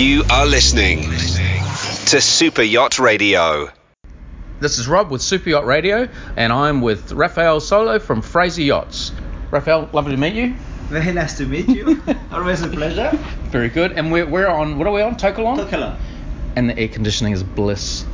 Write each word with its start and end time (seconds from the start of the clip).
You 0.00 0.24
are 0.30 0.46
listening 0.46 1.02
to 2.06 2.22
Super 2.22 2.62
Yacht 2.62 2.98
Radio. 2.98 3.68
This 4.58 4.78
is 4.78 4.88
Rob 4.88 5.10
with 5.10 5.20
Super 5.20 5.50
Yacht 5.50 5.66
Radio, 5.66 6.08
and 6.38 6.54
I'm 6.54 6.80
with 6.80 7.12
Raphael 7.12 7.60
Sauleau 7.60 8.00
from 8.00 8.22
Fraser 8.22 8.62
Yachts. 8.62 9.12
Raphael, 9.50 9.90
lovely 9.92 10.12
to 10.12 10.16
meet 10.16 10.32
you. 10.32 10.54
Very 10.88 11.12
nice 11.12 11.36
to 11.36 11.44
meet 11.44 11.68
you. 11.68 12.02
Always 12.32 12.62
a 12.62 12.68
pleasure. 12.68 13.10
Very 13.50 13.68
good. 13.68 13.92
And 13.92 14.10
we're, 14.10 14.24
we're 14.24 14.48
on, 14.48 14.78
what 14.78 14.86
are 14.86 14.92
we 14.94 15.02
on? 15.02 15.16
Tokalon? 15.16 15.58
Tokalon. 15.68 15.98
And 16.56 16.70
the 16.70 16.78
air 16.78 16.88
conditioning 16.88 17.34
is 17.34 17.42
bliss. 17.42 18.06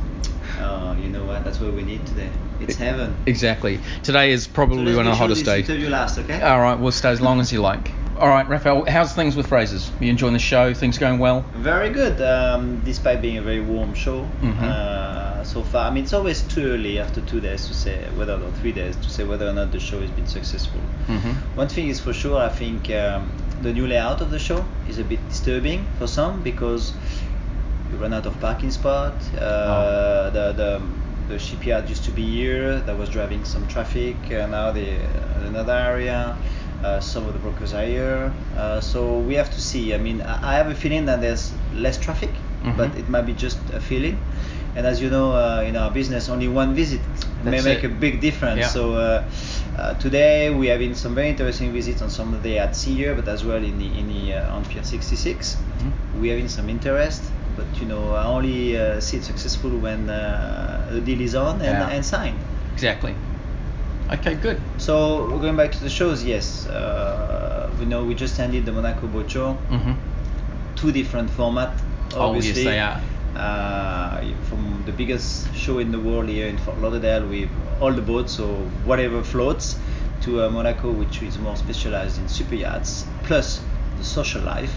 Oh, 0.59 0.91
you 1.01 1.07
know 1.07 1.23
what? 1.23 1.45
That's 1.45 1.61
what 1.61 1.71
we 1.71 1.83
need 1.83 2.05
today. 2.05 2.29
It's 2.59 2.75
heaven. 2.75 3.15
Exactly. 3.25 3.79
Today 4.03 4.31
is 4.31 4.45
probably 4.45 4.91
So 4.91 4.97
one 4.97 5.05
of 5.07 5.11
the 5.11 5.11
make 5.11 5.13
sure 5.13 5.17
hottest 5.19 5.45
this 5.45 5.53
days. 5.53 5.69
interview 5.69 5.87
last, 5.87 6.17
okay? 6.19 6.41
All 6.41 6.59
right, 6.59 6.77
we'll 6.77 6.91
stay 6.91 7.11
as 7.11 7.21
long 7.21 7.39
as 7.39 7.53
you 7.53 7.61
like. 7.61 7.91
All 8.19 8.29
right, 8.29 8.47
Raphael, 8.49 8.85
how's 8.85 9.13
things 9.13 9.35
with 9.35 9.45
Fraser's? 9.47 9.91
You 9.99 10.09
enjoying 10.09 10.33
the 10.33 10.39
show? 10.39 10.73
Things 10.73 10.97
going 10.97 11.19
well? 11.19 11.41
Very 11.53 11.91
good, 11.91 12.19
um, 12.21 12.81
despite 12.83 13.21
being 13.21 13.37
a 13.37 13.43
very 13.43 13.61
warm 13.61 13.93
show 13.93 14.27
Mhm. 14.41 14.59
uh, 14.63 15.43
so 15.43 15.61
far. 15.61 15.87
I 15.87 15.93
mean, 15.93 16.03
it's 16.03 16.13
always 16.13 16.41
too 16.41 16.65
early 16.73 16.97
after 16.99 17.21
two 17.21 17.39
days 17.39 17.67
to 17.67 17.75
say 17.75 17.99
whether 18.15 18.33
or 18.33 18.51
three 18.59 18.71
days 18.71 18.95
to 19.03 19.09
say 19.11 19.23
whether 19.23 19.47
or 19.47 19.53
not 19.53 19.71
the 19.71 19.79
show 19.79 20.01
has 20.01 20.09
been 20.09 20.25
successful. 20.25 20.81
Mm-hmm. 21.07 21.31
One 21.55 21.67
thing 21.67 21.89
is 21.89 21.99
for 21.99 22.11
sure, 22.11 22.39
I 22.41 22.49
think 22.49 22.89
um, 22.89 23.29
the 23.61 23.71
new 23.71 23.85
layout 23.85 24.19
of 24.21 24.31
the 24.31 24.39
show 24.39 24.65
is 24.89 24.97
a 24.97 25.03
bit 25.03 25.19
disturbing 25.29 25.85
for 25.99 26.07
some 26.07 26.41
because 26.41 26.93
you 27.91 27.97
run 27.97 28.13
out 28.15 28.25
of 28.25 28.39
parking 28.39 28.71
spot. 28.71 29.13
Uh, 29.39 29.43
Oh. 29.43 30.29
the, 30.33 30.53
the 30.53 30.81
the 31.29 31.37
shipyard 31.37 31.89
used 31.89 32.05
to 32.05 32.11
be 32.11 32.23
here. 32.23 32.79
That 32.85 32.97
was 32.97 33.09
driving 33.09 33.43
some 33.43 33.67
traffic. 33.67 34.15
Uh, 34.31 34.47
now 34.47 34.71
they 34.71 34.95
uh, 34.95 35.47
another 35.47 35.73
area. 35.73 36.35
Uh, 36.83 36.99
some 36.99 37.25
of 37.25 37.33
the 37.33 37.39
brokers 37.39 37.73
are 37.73 37.85
here. 37.85 38.31
Uh, 38.55 38.79
so 38.79 39.19
we 39.19 39.33
have 39.35 39.49
to 39.49 39.61
see. 39.61 39.93
I 39.93 39.97
mean, 39.97 40.21
I 40.21 40.53
I 40.53 40.53
have 40.55 40.69
a 40.69 40.75
feeling 40.75 41.05
that 41.05 41.21
there's 41.21 41.51
less 41.73 41.97
traffic, 41.97 42.29
but 42.77 42.89
Mhm. 42.91 42.99
it 43.01 43.09
might 43.09 43.25
be 43.25 43.33
just 43.33 43.57
a 43.73 43.79
feeling. 43.79 44.17
And 44.75 44.85
as 44.85 45.01
you 45.01 45.09
know, 45.09 45.33
uh, 45.33 45.63
in 45.69 45.75
our 45.75 45.89
business, 45.89 46.29
only 46.29 46.47
one 46.47 46.75
visit 46.75 47.01
may 47.43 47.61
make 47.61 47.83
it. 47.83 47.91
a 47.91 47.93
big 48.05 48.21
difference. 48.21 48.59
Yeah. 48.61 48.69
So 48.77 48.93
uh, 48.93 49.23
uh, 49.77 49.93
today 49.97 50.49
we 50.53 50.67
have 50.67 50.77
been 50.79 50.93
some 50.93 51.15
very 51.15 51.29
interesting 51.29 51.73
visits 51.73 52.01
on 52.01 52.09
some 52.09 52.33
of 52.35 52.43
the 52.43 52.59
at 52.59 52.75
sea 52.75 52.93
here, 52.93 53.15
but 53.15 53.27
as 53.27 53.41
well 53.43 53.63
in 53.63 53.79
the 53.81 53.89
in 53.99 54.05
the 54.13 54.33
uh, 54.37 54.55
on 54.55 54.61
Pier 54.69 54.83
66. 54.83 55.57
Mhm. 55.81 55.91
We 56.21 56.29
have 56.29 56.37
in 56.39 56.49
some 56.49 56.69
interest, 56.69 57.23
but 57.57 57.65
you 57.81 57.87
know 57.87 58.13
I 58.13 58.25
only 58.25 58.77
uh, 58.77 59.01
see 59.01 59.17
it 59.17 59.23
successful 59.25 59.71
when 59.85 60.09
uh, 60.09 60.85
the 60.93 61.01
deal 61.01 61.21
is 61.21 61.33
on 61.33 61.55
and, 61.61 61.77
Yeah. 61.81 61.89
and 61.95 62.05
signed. 62.05 62.37
Exactly. 62.73 63.15
Okay, 64.11 64.35
good. 64.35 64.61
So 64.77 65.27
we're 65.29 65.39
going 65.39 65.57
back 65.57 65.71
to 65.73 65.79
the 65.83 65.89
shows. 65.89 66.23
Yes, 66.23 66.65
uh, 66.67 67.69
we 67.79 67.85
know 67.85 68.05
we 68.05 68.15
just 68.15 68.39
ended 68.39 68.65
the 68.65 68.71
Monaco 68.71 69.07
Boat 69.07 69.29
Show. 69.29 69.57
Mm-hmm. 69.69 69.93
Two 70.75 70.91
different 70.91 71.29
format. 71.29 71.73
Oh, 72.13 72.33
yes, 72.33 72.45
Obviously. 72.45 72.63
they 72.63 72.79
are. 72.79 73.01
Uh, 73.35 74.23
from 74.43 74.81
the 74.85 74.91
biggest 74.93 75.53
show 75.53 75.79
in 75.79 75.91
the 75.91 75.99
world 75.99 76.29
here 76.29 76.47
in 76.47 76.57
Fort 76.57 76.79
Lauderdale 76.79 77.27
with 77.27 77.49
all 77.81 77.91
the 77.91 78.01
boats, 78.01 78.33
so 78.33 78.47
whatever 78.85 79.21
floats, 79.23 79.77
to 80.21 80.41
uh, 80.43 80.49
Monaco, 80.49 80.91
which 80.91 81.21
is 81.21 81.37
more 81.37 81.55
specialized 81.55 82.17
in 82.19 82.27
super 82.29 82.55
yachts, 82.55 83.05
plus 83.23 83.61
the 83.97 84.03
social 84.03 84.41
life, 84.41 84.73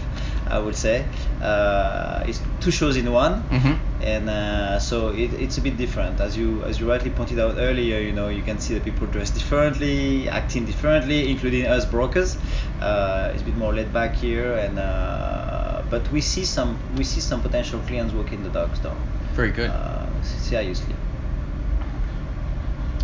I 0.47 0.59
would 0.59 0.75
say. 0.75 1.05
Uh, 1.41 2.23
it's 2.27 2.41
two 2.59 2.71
shows 2.71 2.97
in 2.97 3.11
one, 3.11 3.43
Mm-hmm. 3.43 3.90
And 4.03 4.29
uh, 4.29 4.79
so 4.79 5.09
it, 5.09 5.33
it's 5.33 5.57
a 5.57 5.61
bit 5.61 5.77
different. 5.77 6.19
As 6.19 6.35
you 6.35 6.63
as 6.63 6.79
you 6.79 6.89
rightly 6.89 7.11
pointed 7.11 7.39
out 7.39 7.55
earlier, 7.57 7.99
you 7.99 8.11
know, 8.13 8.29
you 8.29 8.41
can 8.41 8.59
see 8.59 8.73
the 8.73 8.79
people 8.81 9.05
dressed 9.07 9.35
differently, 9.35 10.27
acting 10.27 10.65
differently, 10.65 11.29
including 11.29 11.67
us 11.67 11.85
brokers. 11.85 12.37
Uh, 12.81 13.31
it's 13.33 13.43
a 13.43 13.45
bit 13.45 13.55
more 13.57 13.73
laid 13.73 13.93
back 13.93 14.15
here, 14.15 14.53
and 14.55 14.79
uh, 14.79 15.83
but 15.89 16.11
we 16.11 16.19
see 16.21 16.45
some 16.45 16.79
we 16.97 17.03
see 17.03 17.21
some 17.21 17.41
potential 17.41 17.79
clients 17.87 18.13
walking 18.13 18.41
the 18.43 18.49
dogs 18.49 18.79
though. 18.79 18.97
Very 19.33 19.51
good. 19.51 19.69
Uh, 19.69 20.07
seriously. 20.23 20.95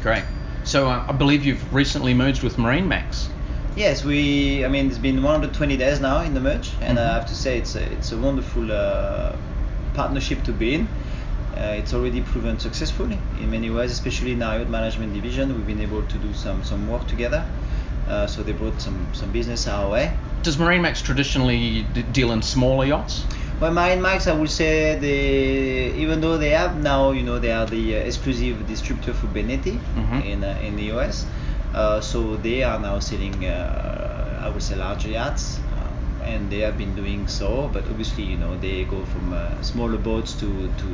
Great. 0.02 0.24
So 0.64 0.88
uh, 0.88 1.06
I 1.08 1.12
believe 1.14 1.46
you've 1.46 1.74
recently 1.74 2.14
merged 2.14 2.44
with 2.44 2.58
MarineMax. 2.58 3.28
Yes, 3.76 4.04
we. 4.04 4.66
I 4.66 4.68
mean, 4.68 4.88
it's 4.88 4.98
been 4.98 5.22
120 5.22 5.78
days 5.78 6.00
now 6.02 6.22
in 6.22 6.34
the 6.34 6.40
merge, 6.40 6.72
and 6.82 6.98
Mhm. 6.98 7.02
I 7.08 7.14
have 7.14 7.28
to 7.28 7.36
say 7.36 7.60
it's 7.60 7.76
a, 7.76 7.84
it's 7.94 8.12
a 8.12 8.18
wonderful 8.18 8.72
uh, 8.72 9.36
partnership 10.02 10.44
to 10.50 10.52
be 10.54 10.70
in. 10.76 10.88
Uh, 11.58 11.80
it's 11.82 11.94
already 11.94 12.22
proven 12.22 12.60
successful 12.60 13.06
in 13.42 13.48
many 13.50 13.70
ways, 13.78 13.92
especially 13.92 14.34
in 14.38 14.42
our 14.48 14.60
yacht 14.60 14.70
management 14.70 15.14
division. 15.20 15.56
We've 15.56 15.66
been 15.74 15.82
able 15.90 16.04
to 16.14 16.18
do 16.26 16.32
some 16.34 16.64
some 16.64 16.82
work 16.94 17.08
together. 17.14 17.42
Uh, 18.08 18.26
so 18.34 18.44
they 18.44 18.54
brought 18.62 18.80
some 18.80 19.00
some 19.20 19.32
business 19.40 19.68
our 19.68 19.90
way. 19.96 20.06
Does 20.44 20.58
MarineMax 20.58 21.02
traditionally 21.10 21.62
d- 21.96 22.04
deal 22.18 22.32
in 22.36 22.42
smaller 22.42 22.86
yachts? 22.86 23.26
Well, 23.60 23.74
MarineMax, 23.74 24.28
I 24.32 24.36
would 24.40 24.52
say 24.52 24.72
they, 25.06 26.00
even 26.04 26.22
though 26.22 26.38
they 26.38 26.52
have 26.62 26.78
now, 26.92 27.02
you 27.18 27.24
know, 27.24 27.40
they 27.40 27.52
are 27.52 27.66
the 27.66 27.84
uh, 27.96 28.10
exclusive 28.10 28.56
distributor 28.74 29.14
for 29.20 29.28
Benetti 29.38 29.76
Mhm. 29.98 30.20
in 30.32 30.40
uh, 30.44 30.68
in 30.68 30.76
the 30.78 30.86
US. 30.96 31.26
Uh, 31.74 32.00
so 32.12 32.20
they 32.48 32.60
are 32.70 32.80
now 32.90 33.00
selling, 33.10 33.38
uh, 33.46 34.46
I 34.46 34.48
would 34.54 34.64
say, 34.68 34.76
larger 34.76 35.10
yachts, 35.10 35.60
and 36.34 36.50
they 36.52 36.60
have 36.68 36.78
been 36.78 36.94
doing 36.96 37.28
so. 37.28 37.70
But 37.74 37.84
obviously, 37.92 38.24
you 38.24 38.38
know, 38.38 38.56
they 38.58 38.84
go 38.86 39.04
from 39.14 39.34
uh, 39.34 39.62
smaller 39.62 39.98
boats 40.10 40.34
to 40.42 40.50
to 40.84 40.90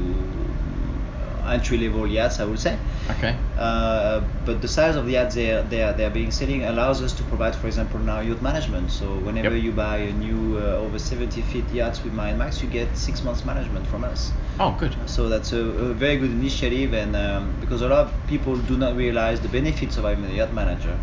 uh, 1.46 1.52
entry 1.52 1.78
level 1.78 2.08
yachts, 2.08 2.40
I 2.40 2.46
would 2.46 2.60
say. 2.60 2.78
Okay. 3.12 3.36
Uh, 3.58 4.22
but 4.46 4.62
the 4.62 4.68
size 4.68 4.96
of 4.96 5.06
the 5.06 5.14
yachts 5.14 5.36
they 5.36 5.52
are, 5.52 5.62
they 5.64 5.82
are, 5.84 5.94
they 5.94 6.06
are 6.06 6.10
being 6.10 6.32
selling 6.32 6.64
allows 6.66 7.02
us 7.02 7.14
to 7.14 7.24
provide, 7.24 7.56
for 7.56 7.68
example, 7.68 8.00
now 8.00 8.20
yacht 8.20 8.42
management. 8.42 8.90
So 8.92 9.06
whenever 9.28 9.56
Yep. 9.56 9.64
you 9.64 9.72
buy 9.72 9.98
a 9.98 10.14
new 10.14 10.58
uh, 10.58 10.86
over 10.86 10.98
70 11.00 11.42
feet 11.42 11.66
yachts 11.72 12.04
with 12.04 12.14
MarineMax, 12.14 12.62
you 12.64 12.70
get 12.70 12.98
six 12.98 13.24
months 13.24 13.46
management 13.46 13.86
from 13.88 14.04
us. 14.04 14.32
Oh, 14.60 14.76
good. 14.80 14.96
So 15.06 15.30
that's 15.30 15.52
a, 15.54 15.58
a 15.58 15.94
very 15.94 16.18
good 16.18 16.32
initiative, 16.32 16.94
and 16.94 17.16
um, 17.16 17.54
because 17.60 17.82
a 17.82 17.88
lot 17.88 18.06
of 18.08 18.12
people 18.28 18.56
do 18.56 18.78
not 18.78 18.96
realize 18.96 19.40
the 19.42 19.50
benefits 19.50 19.98
of 19.98 20.04
having 20.06 20.26
a 20.26 20.34
yacht 20.34 20.54
manager. 20.54 20.98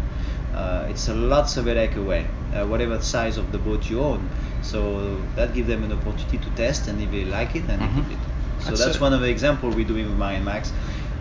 Uh, 0.55 0.87
it's 0.91 1.09
a 1.09 1.15
lots 1.15 1.57
of 1.57 1.67
headache 1.67 1.97
away, 1.97 2.27
uh, 2.55 2.67
whatever 2.67 3.01
size 3.01 3.37
of 3.37 3.53
the 3.53 3.59
boat 3.59 3.89
you 3.89 4.01
own. 4.01 4.29
So 4.63 5.21
that 5.37 5.55
gives 5.55 5.69
them 5.69 5.85
an 5.85 5.93
opportunity 5.93 6.39
to 6.39 6.51
test, 6.51 6.89
and 6.89 7.01
if 7.01 7.11
they 7.11 7.25
like 7.25 7.55
it, 7.57 7.67
then 7.67 7.79
Mhm. 7.79 7.95
they 7.95 8.03
keep 8.03 8.13
it. 8.13 8.19
So 8.61 8.71
That's 8.71 8.85
that's, 8.85 9.01
one 9.01 9.13
of 9.15 9.21
the 9.21 9.29
examples 9.29 9.75
we're 9.75 9.87
doing 9.87 10.07
with 10.11 10.19
MarineMax. 10.19 10.71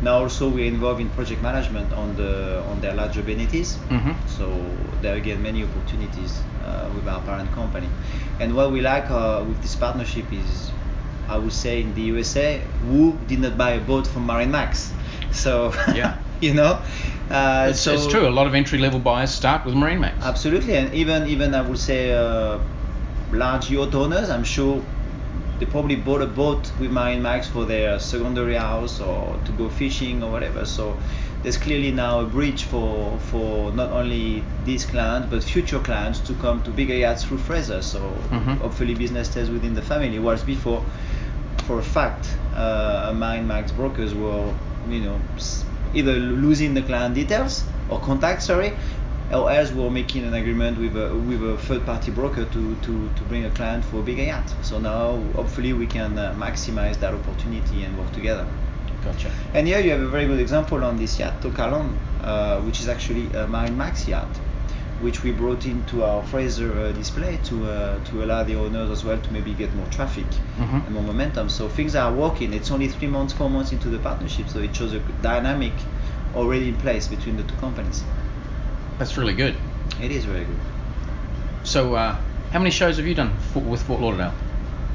Now 0.01 0.19
also 0.23 0.49
we're 0.49 0.65
involved 0.67 1.01
in 1.01 1.09
project 1.09 1.41
management 1.41 1.91
on 1.93 2.15
the 2.15 2.63
on 2.69 2.79
their 2.81 2.93
larger 2.93 3.21
Benettis. 3.21 3.75
Mm-hmm. 3.89 4.11
So 4.27 4.45
there 5.01 5.15
again 5.15 5.41
many 5.41 5.63
opportunities 5.63 6.41
uh, 6.65 6.89
with 6.95 7.07
our 7.07 7.21
parent 7.21 7.51
company. 7.53 7.87
And 8.39 8.55
what 8.55 8.71
we 8.71 8.81
like 8.81 9.09
uh, 9.11 9.43
with 9.47 9.61
this 9.61 9.75
partnership 9.75 10.25
is, 10.31 10.71
I 11.27 11.37
would 11.37 11.53
say 11.53 11.81
in 11.81 11.93
the 11.95 12.01
USA, 12.13 12.61
who 12.87 13.17
did 13.27 13.39
not 13.39 13.57
buy 13.57 13.71
a 13.71 13.81
boat 13.81 14.07
from 14.07 14.27
MarineMax? 14.27 14.89
So 15.31 15.71
Yeah. 15.93 16.17
you 16.41 16.53
know, 16.53 16.79
uh, 17.29 17.67
It's, 17.69 17.81
so 17.81 17.93
it's 17.93 18.07
true. 18.07 18.27
A 18.27 18.29
lot 18.29 18.47
of 18.47 18.53
entry 18.55 18.79
level 18.79 18.99
buyers 18.99 19.31
start 19.31 19.65
with 19.65 19.75
MarineMax. 19.75 20.13
Absolutely, 20.21 20.75
and 20.75 20.93
even 20.93 21.27
even 21.27 21.53
I 21.53 21.61
would 21.61 21.79
say 21.79 22.13
uh, 22.13 22.59
large 23.31 23.69
yacht 23.69 23.93
owners, 23.95 24.29
I'm 24.29 24.43
sure 24.43 24.81
they 25.59 25.65
probably 25.65 25.95
bought 25.97 26.21
a 26.21 26.25
boat 26.25 26.71
with 26.79 26.89
MarineMax 26.91 27.45
for 27.45 27.65
their 27.65 27.99
secondary 27.99 28.55
house 28.55 29.01
or 29.01 29.37
to 29.45 29.51
go 29.51 29.69
fishing 29.69 30.23
or 30.23 30.31
whatever. 30.31 30.65
So 30.65 30.97
there's 31.43 31.57
clearly 31.57 31.91
now 31.91 32.21
a 32.21 32.25
bridge 32.25 32.63
for 32.63 33.19
for 33.31 33.71
not 33.73 33.91
only 33.91 34.43
these 34.65 34.85
clients 34.85 35.27
but 35.29 35.43
future 35.43 35.79
clients 35.79 36.19
to 36.21 36.33
come 36.35 36.61
to 36.63 36.69
bigger 36.71 36.95
yachts 36.95 37.23
through 37.25 37.39
Fraser. 37.39 37.81
So 37.81 37.99
Mhm. 38.31 38.57
hopefully 38.59 38.93
business 38.93 39.29
stays 39.31 39.49
within 39.49 39.73
the 39.73 39.81
family. 39.81 40.17
Whereas 40.19 40.43
before, 40.43 40.81
for 41.65 41.79
a 41.79 41.83
fact, 41.83 42.37
uh, 42.55 43.11
MarineMax 43.13 43.75
brokers 43.75 44.13
were 44.13 44.53
you 44.87 45.01
know 45.01 45.19
either 45.93 46.13
losing 46.13 46.73
the 46.73 46.81
client 46.81 47.15
details 47.15 47.63
or 47.89 47.99
contact, 47.99 48.43
sorry, 48.43 48.73
or 49.31 49.51
else 49.51 49.71
we're 49.71 49.89
making 49.89 50.23
an 50.25 50.33
agreement 50.33 50.77
with 50.77 50.95
a 50.95 51.13
with 51.13 51.43
a 51.43 51.57
third 51.57 51.85
party 51.85 52.11
broker 52.11 52.45
to, 52.45 52.75
to, 52.75 53.09
to 53.15 53.23
bring 53.27 53.45
a 53.45 53.49
client 53.51 53.85
for 53.85 53.99
a 53.99 54.03
bigger 54.03 54.23
yacht. 54.23 54.53
So 54.61 54.79
now 54.79 55.21
hopefully 55.35 55.73
we 55.73 55.87
can 55.87 56.17
uh, 56.17 56.35
maximize 56.37 56.99
that 56.99 57.13
opportunity 57.13 57.83
and 57.83 57.97
work 57.97 58.11
together. 58.11 58.47
Gotcha. 59.03 59.31
And 59.53 59.67
here 59.67 59.79
you 59.79 59.91
have 59.91 60.01
a 60.01 60.07
very 60.07 60.25
good 60.25 60.39
example 60.39 60.83
on 60.83 60.97
this 60.97 61.19
yacht, 61.19 61.41
Tokalon, 61.41 61.95
uh, 62.21 62.59
which 62.61 62.79
is 62.81 62.89
actually 62.89 63.27
a 63.27 63.47
MarineMax 63.47 64.07
yacht, 64.07 64.27
which 65.01 65.23
we 65.23 65.31
brought 65.31 65.65
into 65.65 66.03
our 66.03 66.21
Fraser 66.23 66.71
uh, 66.77 66.91
display 66.91 67.39
to 67.45 67.65
uh, 67.65 68.03
to 68.05 68.23
allow 68.23 68.43
the 68.43 68.55
owners 68.55 68.89
as 68.89 69.03
well 69.03 69.17
to 69.17 69.33
maybe 69.33 69.53
get 69.53 69.73
more 69.75 69.85
traffic 69.87 70.25
Mhm. 70.59 70.85
and 70.85 70.91
more 70.93 71.03
momentum. 71.03 71.49
So 71.49 71.69
things 71.69 71.95
are 71.95 72.11
working. 72.13 72.53
It's 72.53 72.71
only 72.71 72.87
three 72.89 73.07
months, 73.07 73.33
four 73.33 73.49
months 73.49 73.71
into 73.71 73.89
the 73.89 73.99
partnership, 73.99 74.49
so 74.49 74.59
it 74.59 74.75
shows 74.75 74.93
a 74.93 74.99
dynamic 75.21 75.73
already 76.35 76.67
in 76.69 76.75
place 76.75 77.07
between 77.07 77.37
the 77.37 77.43
two 77.43 77.55
companies. 77.57 78.03
That's 78.97 79.17
really 79.17 79.33
good. 79.33 79.55
It 80.01 80.11
is 80.11 80.25
very 80.25 80.43
good. 80.45 80.59
So, 81.63 81.95
uh, 81.95 82.15
how 82.51 82.59
many 82.59 82.71
shows 82.71 82.97
have 82.97 83.05
you 83.07 83.15
done 83.15 83.31
for, 83.53 83.59
with 83.61 83.81
Fort 83.83 84.01
Lauderdale? 84.01 84.33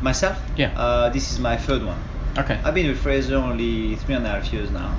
Myself, 0.02 0.36
Yeah. 0.56 0.70
uh, 0.76 1.08
this 1.10 1.32
is 1.32 1.38
my 1.38 1.56
third 1.56 1.82
one. 1.84 1.98
Okay. 2.38 2.58
I've 2.64 2.74
been 2.74 2.88
with 2.88 2.98
Fraser 2.98 3.36
only 3.36 3.96
three 3.96 4.14
and 4.16 4.26
a 4.26 4.28
half 4.30 4.52
years 4.52 4.70
now. 4.70 4.92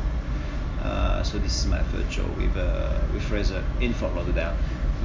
Uh, 0.84 1.24
so 1.24 1.38
this 1.40 1.60
is 1.60 1.66
my 1.68 1.80
third 1.92 2.06
show 2.12 2.26
with 2.38 2.56
uh, 2.56 3.00
with 3.14 3.24
Fraser 3.24 3.64
in 3.82 3.94
Fort 3.94 4.16
Lauderdale. 4.16 4.54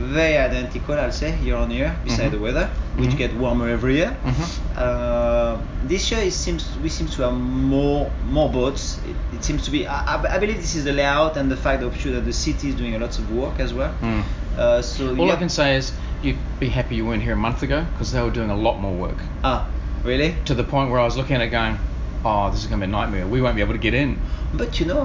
Very 0.01 0.39
identical, 0.39 0.95
I'll 0.95 1.13
say, 1.13 1.37
year 1.45 1.57
on 1.57 1.71
year, 1.71 1.95
beside 2.05 2.29
Mhm. 2.29 2.31
the 2.33 2.39
weather, 2.39 2.69
which 2.97 3.11
Mhm. 3.11 3.19
get 3.19 3.37
warmer 3.37 3.69
every 3.69 3.97
year. 3.97 4.17
Mhm. 4.25 4.47
Uh, 4.77 5.57
this 5.87 6.11
year 6.11 6.21
it 6.23 6.33
seems 6.33 6.65
we 6.83 6.89
seem 6.89 7.07
to 7.09 7.23
have 7.23 7.35
more 7.35 8.11
more 8.31 8.49
boats. 8.51 8.99
It, 9.11 9.17
it 9.37 9.45
seems 9.45 9.63
to 9.67 9.71
be. 9.71 9.87
I, 9.87 10.17
I 10.17 10.35
I 10.37 10.39
believe 10.39 10.57
this 10.57 10.75
is 10.75 10.85
the 10.85 10.93
layout 10.93 11.37
and 11.37 11.51
the 11.51 11.57
fact 11.57 11.83
of 11.83 11.95
sure 12.01 12.13
that 12.13 12.25
the 12.25 12.33
city 12.33 12.69
is 12.71 12.75
doing 12.77 12.95
a 12.95 12.99
lot 12.99 13.19
of 13.19 13.31
work 13.31 13.61
as 13.61 13.75
well. 13.75 13.93
Mm. 14.03 14.23
Uh, 14.59 14.81
so 14.83 15.11
All 15.11 15.27
you 15.27 15.33
I 15.33 15.37
can 15.37 15.49
say 15.51 15.77
is 15.77 15.93
you'd 16.23 16.39
be 16.59 16.69
happy 16.69 16.95
you 16.97 17.05
weren't 17.07 17.23
here 17.23 17.35
a 17.35 17.43
month 17.49 17.63
ago 17.63 17.85
because 17.93 18.11
they 18.13 18.21
were 18.23 18.31
doing 18.41 18.51
a 18.51 18.57
lot 18.57 18.81
more 18.81 18.93
work 18.95 19.17
ah 19.45 19.67
really? 20.05 20.35
to 20.47 20.55
the 20.55 20.65
point 20.65 20.91
where 20.91 21.01
I 21.01 21.05
was 21.05 21.17
looking 21.17 21.37
at 21.37 21.43
it 21.43 21.51
going, 21.51 21.79
oh, 22.25 22.51
this 22.51 22.61
is 22.63 22.67
going 22.67 22.81
to 22.81 22.87
be 22.87 22.91
a 22.93 22.97
nightmare. 22.99 23.27
We 23.27 23.41
won't 23.43 23.57
be 23.57 23.63
able 23.63 23.75
to 23.75 23.79
get 23.89 23.95
in. 23.95 24.19
But 24.53 24.81
you 24.81 24.87
know, 24.87 25.03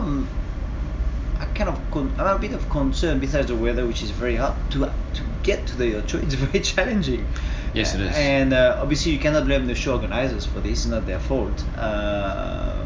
I'm, 1.39 1.53
kind 1.53 1.69
of 1.69 1.79
con- 1.91 2.13
I'm 2.17 2.35
a 2.35 2.39
bit 2.39 2.53
of 2.53 2.69
concern 2.69 3.19
besides 3.19 3.47
the 3.47 3.55
weather, 3.55 3.85
which 3.85 4.03
is 4.03 4.11
very 4.11 4.35
hot. 4.35 4.55
To 4.71 4.79
to 5.13 5.23
get 5.43 5.65
to 5.67 5.77
the 5.77 6.07
show, 6.07 6.17
it's 6.19 6.33
very 6.35 6.59
challenging. 6.73 7.25
Yes, 7.73 7.93
it 7.93 8.01
is. 8.01 8.15
And 8.15 8.53
uh, 8.53 8.79
obviously, 8.81 9.11
you 9.11 9.19
cannot 9.19 9.45
blame 9.45 9.67
the 9.67 9.75
show 9.75 9.93
organizers 9.93 10.45
for 10.45 10.59
this; 10.59 10.79
it's 10.79 10.85
not 10.85 11.05
their 11.05 11.19
fault. 11.19 11.63
Uh, 11.77 12.85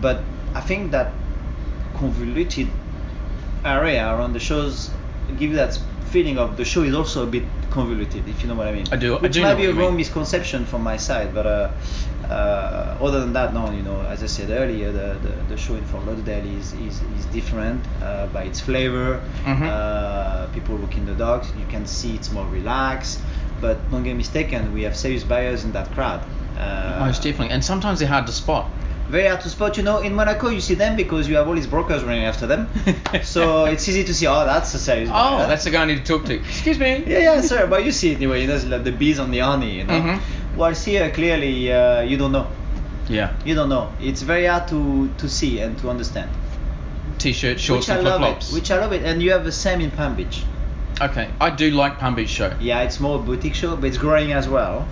but 0.00 0.22
I 0.54 0.60
think 0.60 0.90
that 0.90 1.12
convoluted 1.94 2.68
area 3.64 4.06
around 4.06 4.32
the 4.32 4.40
shows 4.40 4.90
give 5.38 5.50
you 5.50 5.56
that 5.56 5.78
feeling 6.10 6.38
of 6.38 6.56
the 6.56 6.64
show 6.64 6.82
is 6.82 6.94
also 6.94 7.22
a 7.22 7.26
bit 7.26 7.44
convoluted, 7.78 8.22
if 8.28 8.36
you 8.42 8.48
know 8.48 8.54
what 8.60 8.68
I 8.68 8.72
mean. 8.78 8.86
I 8.96 8.96
do- 9.04 9.18
I 9.26 9.28
do 9.28 9.42
might 9.42 9.56
be 9.64 9.66
a 9.66 9.72
wrong 9.80 9.92
mean. 9.94 10.02
misconception 10.04 10.60
from 10.70 10.80
my 10.90 10.96
side, 11.08 11.28
but 11.38 11.46
uh, 11.46 11.70
uh, 12.30 13.06
other 13.06 13.20
than 13.24 13.32
that, 13.38 13.52
no, 13.58 13.70
you 13.78 13.82
know, 13.88 14.00
as 14.14 14.22
I 14.22 14.26
said 14.36 14.48
earlier, 14.50 14.88
the, 15.00 15.08
the, 15.26 15.32
the 15.50 15.56
show 15.56 15.74
in 15.74 15.84
Fort 15.84 16.04
Lauderdale 16.06 16.46
is, 16.60 16.72
is, 16.86 16.94
is 17.18 17.24
different 17.38 17.80
uh, 18.02 18.26
by 18.36 18.42
its 18.50 18.60
flavor. 18.60 19.20
Mhm. 19.44 19.68
Uh, 19.68 20.46
people 20.56 20.76
walking 20.76 21.04
the 21.06 21.14
dogs, 21.26 21.46
you 21.58 21.66
can 21.74 21.84
see 21.86 22.14
it's 22.14 22.30
more 22.30 22.46
relaxed. 22.60 23.20
But 23.60 23.76
don't 23.90 24.04
get 24.04 24.16
mistaken, 24.16 24.72
we 24.74 24.82
have 24.82 24.96
serious 24.96 25.24
buyers 25.24 25.64
in 25.64 25.72
that 25.72 25.88
crowd. 25.96 26.20
Uh, 26.58 27.06
Most 27.06 27.22
definitely. 27.22 27.50
And 27.54 27.62
sometimes 27.64 27.98
they're 27.98 28.08
hard 28.16 28.26
to 28.26 28.32
spot. 28.32 28.64
Very 29.08 29.28
hard 29.28 29.40
to 29.42 29.48
spot. 29.50 29.76
You 29.76 29.82
know, 29.82 29.98
in 30.00 30.14
Monaco, 30.14 30.48
you 30.48 30.60
see 30.60 30.74
them 30.74 30.96
because 30.96 31.28
you 31.28 31.36
have 31.36 31.46
all 31.48 31.54
these 31.54 31.66
brokers 31.66 32.02
running 32.02 32.24
after 32.24 32.46
them. 32.46 32.68
so 33.22 33.66
it's 33.66 33.88
easy 33.88 34.04
to 34.04 34.14
see. 34.14 34.26
Oh, 34.26 34.44
that's 34.44 34.72
a 34.74 34.78
serious. 34.78 35.10
Oh, 35.12 35.38
that's 35.46 35.64
the 35.64 35.70
guy 35.70 35.82
I 35.82 35.86
need 35.86 36.04
to 36.04 36.18
talk 36.18 36.24
to. 36.26 36.34
Excuse 36.34 36.78
me. 36.78 37.04
Yeah, 37.06 37.18
yeah, 37.18 37.40
sir. 37.40 37.66
But 37.66 37.84
you 37.84 37.92
see 37.92 38.12
it 38.12 38.16
anyway. 38.16 38.42
You 38.42 38.48
know, 38.48 38.54
it's 38.56 38.64
like 38.64 38.84
the 38.84 38.92
bees 38.92 39.18
on 39.18 39.30
the 39.30 39.40
honey. 39.40 39.78
You 39.78 39.84
know. 39.84 40.00
Mhm. 40.00 40.20
Whilst 40.56 40.84
here, 40.86 41.10
clearly, 41.10 41.72
uh, 41.72 42.00
you 42.02 42.16
don't 42.16 42.32
know. 42.32 42.46
Yeah. 43.08 43.32
You 43.44 43.54
don't 43.54 43.68
know. 43.68 43.92
It's 44.00 44.22
very 44.22 44.46
hard 44.46 44.68
to 44.68 45.08
to 45.18 45.28
see 45.28 45.60
and 45.60 45.76
to 45.78 45.90
understand. 45.90 46.30
T-shirt, 47.18 47.60
shorts, 47.60 47.86
which 47.86 47.94
I 47.94 47.98
and 47.98 48.04
love 48.08 48.20
flip-flops. 48.20 48.50
it. 48.50 48.54
Which 48.54 48.70
I 48.70 48.78
love 48.80 48.92
it. 48.92 49.02
And 49.04 49.22
you 49.22 49.32
have 49.32 49.44
the 49.44 49.52
same 49.52 49.80
in 49.80 49.90
Palm 49.90 50.14
Beach. 50.16 50.42
Okay, 51.00 51.28
I 51.40 51.50
do 51.50 51.70
like 51.70 51.98
Palm 51.98 52.14
Beach 52.14 52.28
show. 52.30 52.52
Yeah, 52.60 52.82
it's 52.82 52.98
more 53.00 53.18
boutique 53.18 53.54
show, 53.54 53.76
but 53.76 53.86
it's 53.86 53.98
growing 53.98 54.32
as 54.32 54.48
well. 54.48 54.86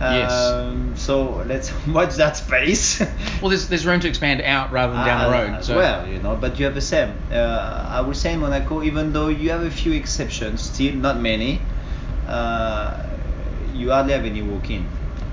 Yes. 0.00 0.32
Um, 0.32 0.94
so 0.96 1.42
let's 1.46 1.72
watch 1.86 2.16
that 2.16 2.36
space. 2.36 3.00
Well, 3.40 3.50
there's 3.50 3.68
there's 3.68 3.84
room 3.86 4.00
to 4.00 4.08
expand 4.08 4.40
out 4.42 4.72
rather 4.72 4.92
than 4.94 5.04
down 5.06 5.20
the 5.30 5.36
Uh, 5.36 5.40
road. 5.42 5.50
as 5.58 5.66
So 5.66 5.76
well, 5.76 6.06
you 6.08 6.18
know, 6.20 6.36
but 6.36 6.58
you 6.58 6.64
have 6.64 6.74
the 6.74 6.80
same. 6.80 7.12
Uh, 7.30 7.36
I 7.96 8.00
would 8.00 8.16
say 8.16 8.32
in 8.32 8.40
Monaco, 8.40 8.82
even 8.82 9.12
though 9.12 9.28
you 9.28 9.50
have 9.50 9.62
a 9.62 9.70
few 9.70 9.92
exceptions, 9.92 10.62
still 10.62 10.94
not 10.94 11.20
many, 11.20 11.60
uh, 12.28 12.96
you 13.74 13.90
hardly 13.90 14.12
have 14.14 14.24
any 14.24 14.42
walk-in. 14.42 14.84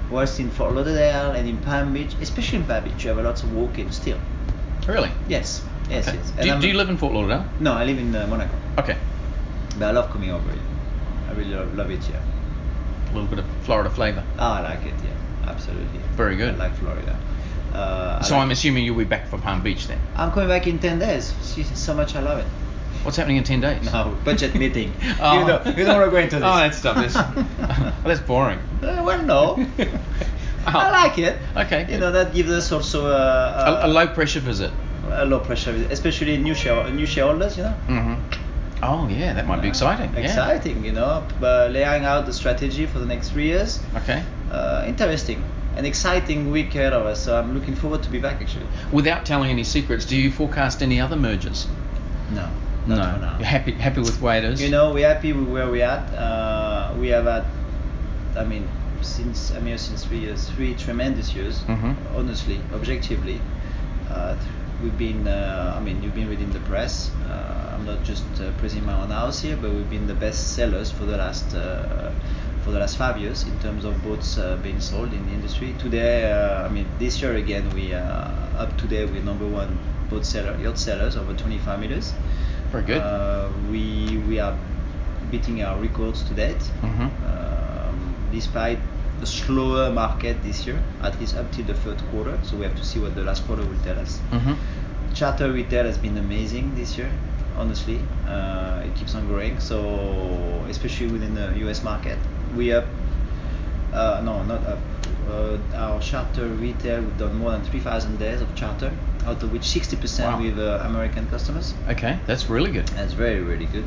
Whereas 0.09 0.39
in 0.39 0.49
Fort 0.51 0.73
Lauderdale 0.75 1.31
and 1.31 1.47
in 1.47 1.57
Palm 1.57 1.93
Beach, 1.93 2.13
especially 2.21 2.59
in 2.59 2.65
Palm 2.65 2.83
Beach, 2.83 3.03
you 3.03 3.09
have 3.09 3.19
a 3.19 3.23
lot 3.23 3.41
of 3.43 3.53
walk-in 3.53 3.91
still. 3.91 4.19
really. 4.87 5.09
Yes, 5.29 5.61
yes, 5.89 6.07
okay. 6.07 6.17
yes. 6.17 6.31
Do, 6.31 6.47
you- 6.47 6.59
do 6.61 6.67
you 6.67 6.73
live 6.75 6.89
in 6.89 6.97
Fort 6.97 7.13
Lauderdale? 7.13 7.45
No, 7.59 7.73
I 7.73 7.85
live 7.85 7.97
in 7.99 8.13
uh, 8.15 8.27
Monaco, 8.27 8.53
Okay. 8.79 8.97
but 9.79 9.85
I 9.87 9.91
love 9.91 10.11
coming 10.11 10.31
over 10.31 10.51
here. 10.51 10.61
I 11.29 11.31
really 11.33 11.55
love, 11.55 11.73
love 11.75 11.89
it 11.89 12.03
here. 12.03 12.19
A 13.13 13.15
little 13.15 13.29
bit 13.29 13.39
of 13.39 13.45
Florida 13.63 13.89
flavor. 13.91 14.23
Oh, 14.39 14.43
I 14.43 14.61
like 14.61 14.85
it. 14.85 14.93
Yeah, 15.03 15.51
absolutely. 15.51 15.99
Very 16.15 16.35
good. 16.35 16.55
I 16.55 16.57
like 16.57 16.75
Florida. 16.77 17.15
Uh, 17.73 18.21
So 18.23 18.33
like 18.33 18.43
I'm 18.43 18.49
it. 18.49 18.53
assuming 18.53 18.85
you'll 18.85 18.97
be 18.97 19.03
back 19.03 19.27
for 19.27 19.37
Palm 19.37 19.61
Beach 19.61 19.87
then. 19.87 19.99
I'm 20.15 20.31
coming 20.31 20.49
back 20.49 20.65
in 20.67 20.79
ten 20.79 20.97
days. 20.99 21.33
So 21.75 21.93
much 21.93 22.15
I 22.15 22.21
love 22.21 22.39
it. 22.39 22.45
What's 23.03 23.17
happening 23.17 23.37
in 23.37 23.43
ten 23.43 23.61
days? 23.61 23.83
No, 23.85 24.17
budget 24.25 24.55
meeting. 24.55 24.93
Oh. 25.21 25.39
You 25.39 25.47
don't, 25.47 25.77
you 25.77 25.83
don't 25.85 25.95
want 25.99 26.07
to 26.07 26.11
go 26.11 26.17
into 26.17 26.35
this. 26.37 26.45
Oh, 26.45 26.57
that 26.57 26.73
stuff 26.73 26.97
is. 27.05 27.13
well, 27.13 27.95
that's 28.03 28.19
boring. 28.21 28.59
Uh, 28.81 29.03
well, 29.05 29.21
no. 29.23 29.65
Oh. 30.65 30.71
I 30.79 30.91
like 30.91 31.17
it. 31.19 31.37
Okay. 31.57 31.91
You 31.91 31.97
know 31.99 32.11
that 32.13 32.33
gives 32.33 32.49
us 32.49 32.71
also 32.71 33.07
a, 33.07 33.81
A, 33.83 33.87
a 33.87 33.89
low 33.89 34.07
pressure 34.07 34.39
visit. 34.39 34.71
a 35.11 35.25
low 35.25 35.39
pressure, 35.39 35.73
visit, 35.73 35.91
especially 35.91 36.37
new 36.37 36.55
share, 36.55 36.89
new 36.89 37.05
shareholders. 37.05 37.57
You 37.57 37.63
know. 37.63 37.71
hmm 37.91 38.13
Oh 38.85 39.07
yeah, 39.07 39.33
that 39.33 39.47
might 39.47 39.61
be 39.61 39.67
exciting. 39.69 40.11
yeah. 40.13 40.19
Exciting, 40.25 40.83
you 40.83 40.91
know. 40.91 41.25
But 41.39 41.71
laying 41.71 42.03
out 42.05 42.25
the 42.25 42.33
strategy 42.33 42.85
for 42.85 42.99
the 42.99 43.05
next 43.05 43.29
three 43.31 43.45
years. 43.45 43.79
Okay. 43.95 44.21
Uh, 44.51 44.83
interesting. 44.87 45.43
An 45.77 45.85
exciting 45.85 46.51
week 46.51 46.75
ahead 46.75 46.93
of 46.93 47.05
us. 47.05 47.23
So 47.23 47.39
I'm 47.39 47.53
looking 47.53 47.75
forward 47.75 48.03
to 48.03 48.09
be 48.09 48.19
back 48.19 48.41
actually. 48.41 48.67
Without 48.91 49.25
telling 49.25 49.49
any 49.49 49.63
secrets, 49.63 50.05
do 50.05 50.15
you 50.17 50.31
forecast 50.31 50.83
any 50.83 50.99
other 50.99 51.15
mergers? 51.15 51.65
No. 52.31 52.47
no. 52.85 52.95
Not 52.95 53.13
for 53.15 53.21
now. 53.21 53.37
You're 53.39 53.47
happy 53.47 53.71
happy 53.71 54.01
with 54.01 54.19
the 54.19 54.25
way 54.25 54.37
it 54.39 54.43
is. 54.43 54.61
You 54.61 54.69
know, 54.69 54.93
we're 54.93 55.07
happy 55.07 55.33
with 55.33 55.47
where 55.47 55.69
we're 55.69 55.85
at. 55.85 56.13
Uh, 56.13 56.93
we 56.99 57.07
have 57.07 57.25
had, 57.25 57.45
I 58.35 58.43
mean, 58.43 58.67
since 59.01 59.51
I'm 59.51 59.65
here 59.65 59.77
since 59.77 60.03
three 60.05 60.19
years, 60.19 60.49
three 60.49 60.75
tremendous 60.75 61.33
years. 61.33 61.61
Mhm. 61.67 61.95
Honestly, 62.15 62.59
objectively, 62.73 63.41
uh, 64.11 64.35
we've 64.83 64.97
been. 64.97 65.27
Uh, 65.27 65.75
I 65.77 65.79
mean, 65.83 66.03
you've 66.03 66.13
been 66.15 66.29
reading 66.29 66.51
the 66.51 66.59
press. 66.61 67.09
Uh, 67.29 67.73
I'm 67.75 67.85
not 67.85 68.03
just 68.03 68.23
uh, 68.41 68.51
praising 68.59 68.85
my 68.85 68.93
own 69.01 69.09
house 69.09 69.41
here, 69.41 69.55
but 69.55 69.71
we've 69.71 69.89
been 69.89 70.07
the 70.07 70.13
best 70.13 70.55
sellers 70.55 70.91
for 70.91 71.05
the 71.05 71.17
last. 71.17 71.55
Uh, 71.55 72.11
for 72.63 72.71
the 72.71 72.79
last 72.79 72.95
five 72.95 73.17
years, 73.17 73.43
in 73.43 73.59
terms 73.59 73.83
of 73.83 74.01
boats 74.03 74.37
uh, 74.37 74.55
being 74.63 74.79
sold 74.79 75.11
in 75.11 75.25
the 75.25 75.33
industry. 75.33 75.75
Today, 75.79 76.31
uh, 76.31 76.63
I 76.65 76.69
mean, 76.69 76.87
this 76.97 77.21
year 77.21 77.35
again, 77.35 77.69
we 77.75 77.93
uh, 77.93 77.99
up 78.63 78.77
today 78.77 79.03
we're 79.05 79.21
number 79.21 79.45
one 79.45 79.77
boat 80.09 80.25
seller, 80.25 80.57
yacht 80.61 80.79
sellers 80.79 81.17
over 81.17 81.33
25 81.33 81.79
meters. 81.81 82.13
Very 82.71 82.85
good. 82.85 83.01
Uh, 83.01 83.49
we 83.69 84.17
we 84.29 84.39
are 84.39 84.57
beating 85.29 85.61
our 85.61 85.77
records 85.81 86.23
to 86.23 86.33
date, 86.33 86.63
Mhm. 86.83 87.11
um, 87.27 88.15
despite 88.31 88.79
a 89.21 89.25
slower 89.25 89.91
market 89.91 90.41
this 90.43 90.65
year, 90.65 90.79
at 91.01 91.19
least 91.19 91.35
up 91.35 91.51
till 91.51 91.65
the 91.65 91.73
third 91.73 91.99
quarter. 92.11 92.37
So 92.43 92.55
we 92.55 92.63
have 92.63 92.75
to 92.77 92.83
see 92.85 92.99
what 92.99 93.13
the 93.15 93.23
last 93.23 93.45
quarter 93.45 93.63
will 93.63 93.83
tell 93.83 93.99
us. 93.99 94.19
hmm 94.31 94.53
Charter 95.13 95.51
retail 95.51 95.85
has 95.85 95.97
been 95.97 96.17
amazing 96.17 96.73
this 96.75 96.97
year. 96.97 97.11
Honestly, 97.55 97.99
uh, 98.27 98.81
it 98.83 98.95
keeps 98.95 99.13
on 99.15 99.27
growing. 99.27 99.59
So 99.59 100.65
especially 100.69 101.07
within 101.07 101.35
the 101.35 101.53
U.S. 101.59 101.83
market, 101.83 102.17
we 102.55 102.73
up. 102.73 102.85
Uh, 103.93 104.21
no, 104.25 104.43
not 104.43 104.65
up. 104.65 104.79
Uh, 105.29 105.57
our 105.75 106.01
charter 106.01 106.47
retail, 106.47 107.01
we've 107.01 107.17
done 107.17 107.35
more 107.37 107.51
than 107.51 107.61
3,000 107.63 108.17
days 108.17 108.41
of 108.41 108.53
charter, 108.55 108.91
out 109.25 109.41
of 109.43 109.53
which 109.53 109.61
60% 109.63 110.19
Wow. 110.19 110.41
with 110.41 110.57
uh, 110.59 110.81
American 110.83 111.27
customers. 111.29 111.73
Okay, 111.87 112.19
that's 112.25 112.49
really 112.49 112.71
good. 112.71 112.87
That's 112.89 113.13
very 113.13 113.39
really 113.41 113.65
good. 113.67 113.85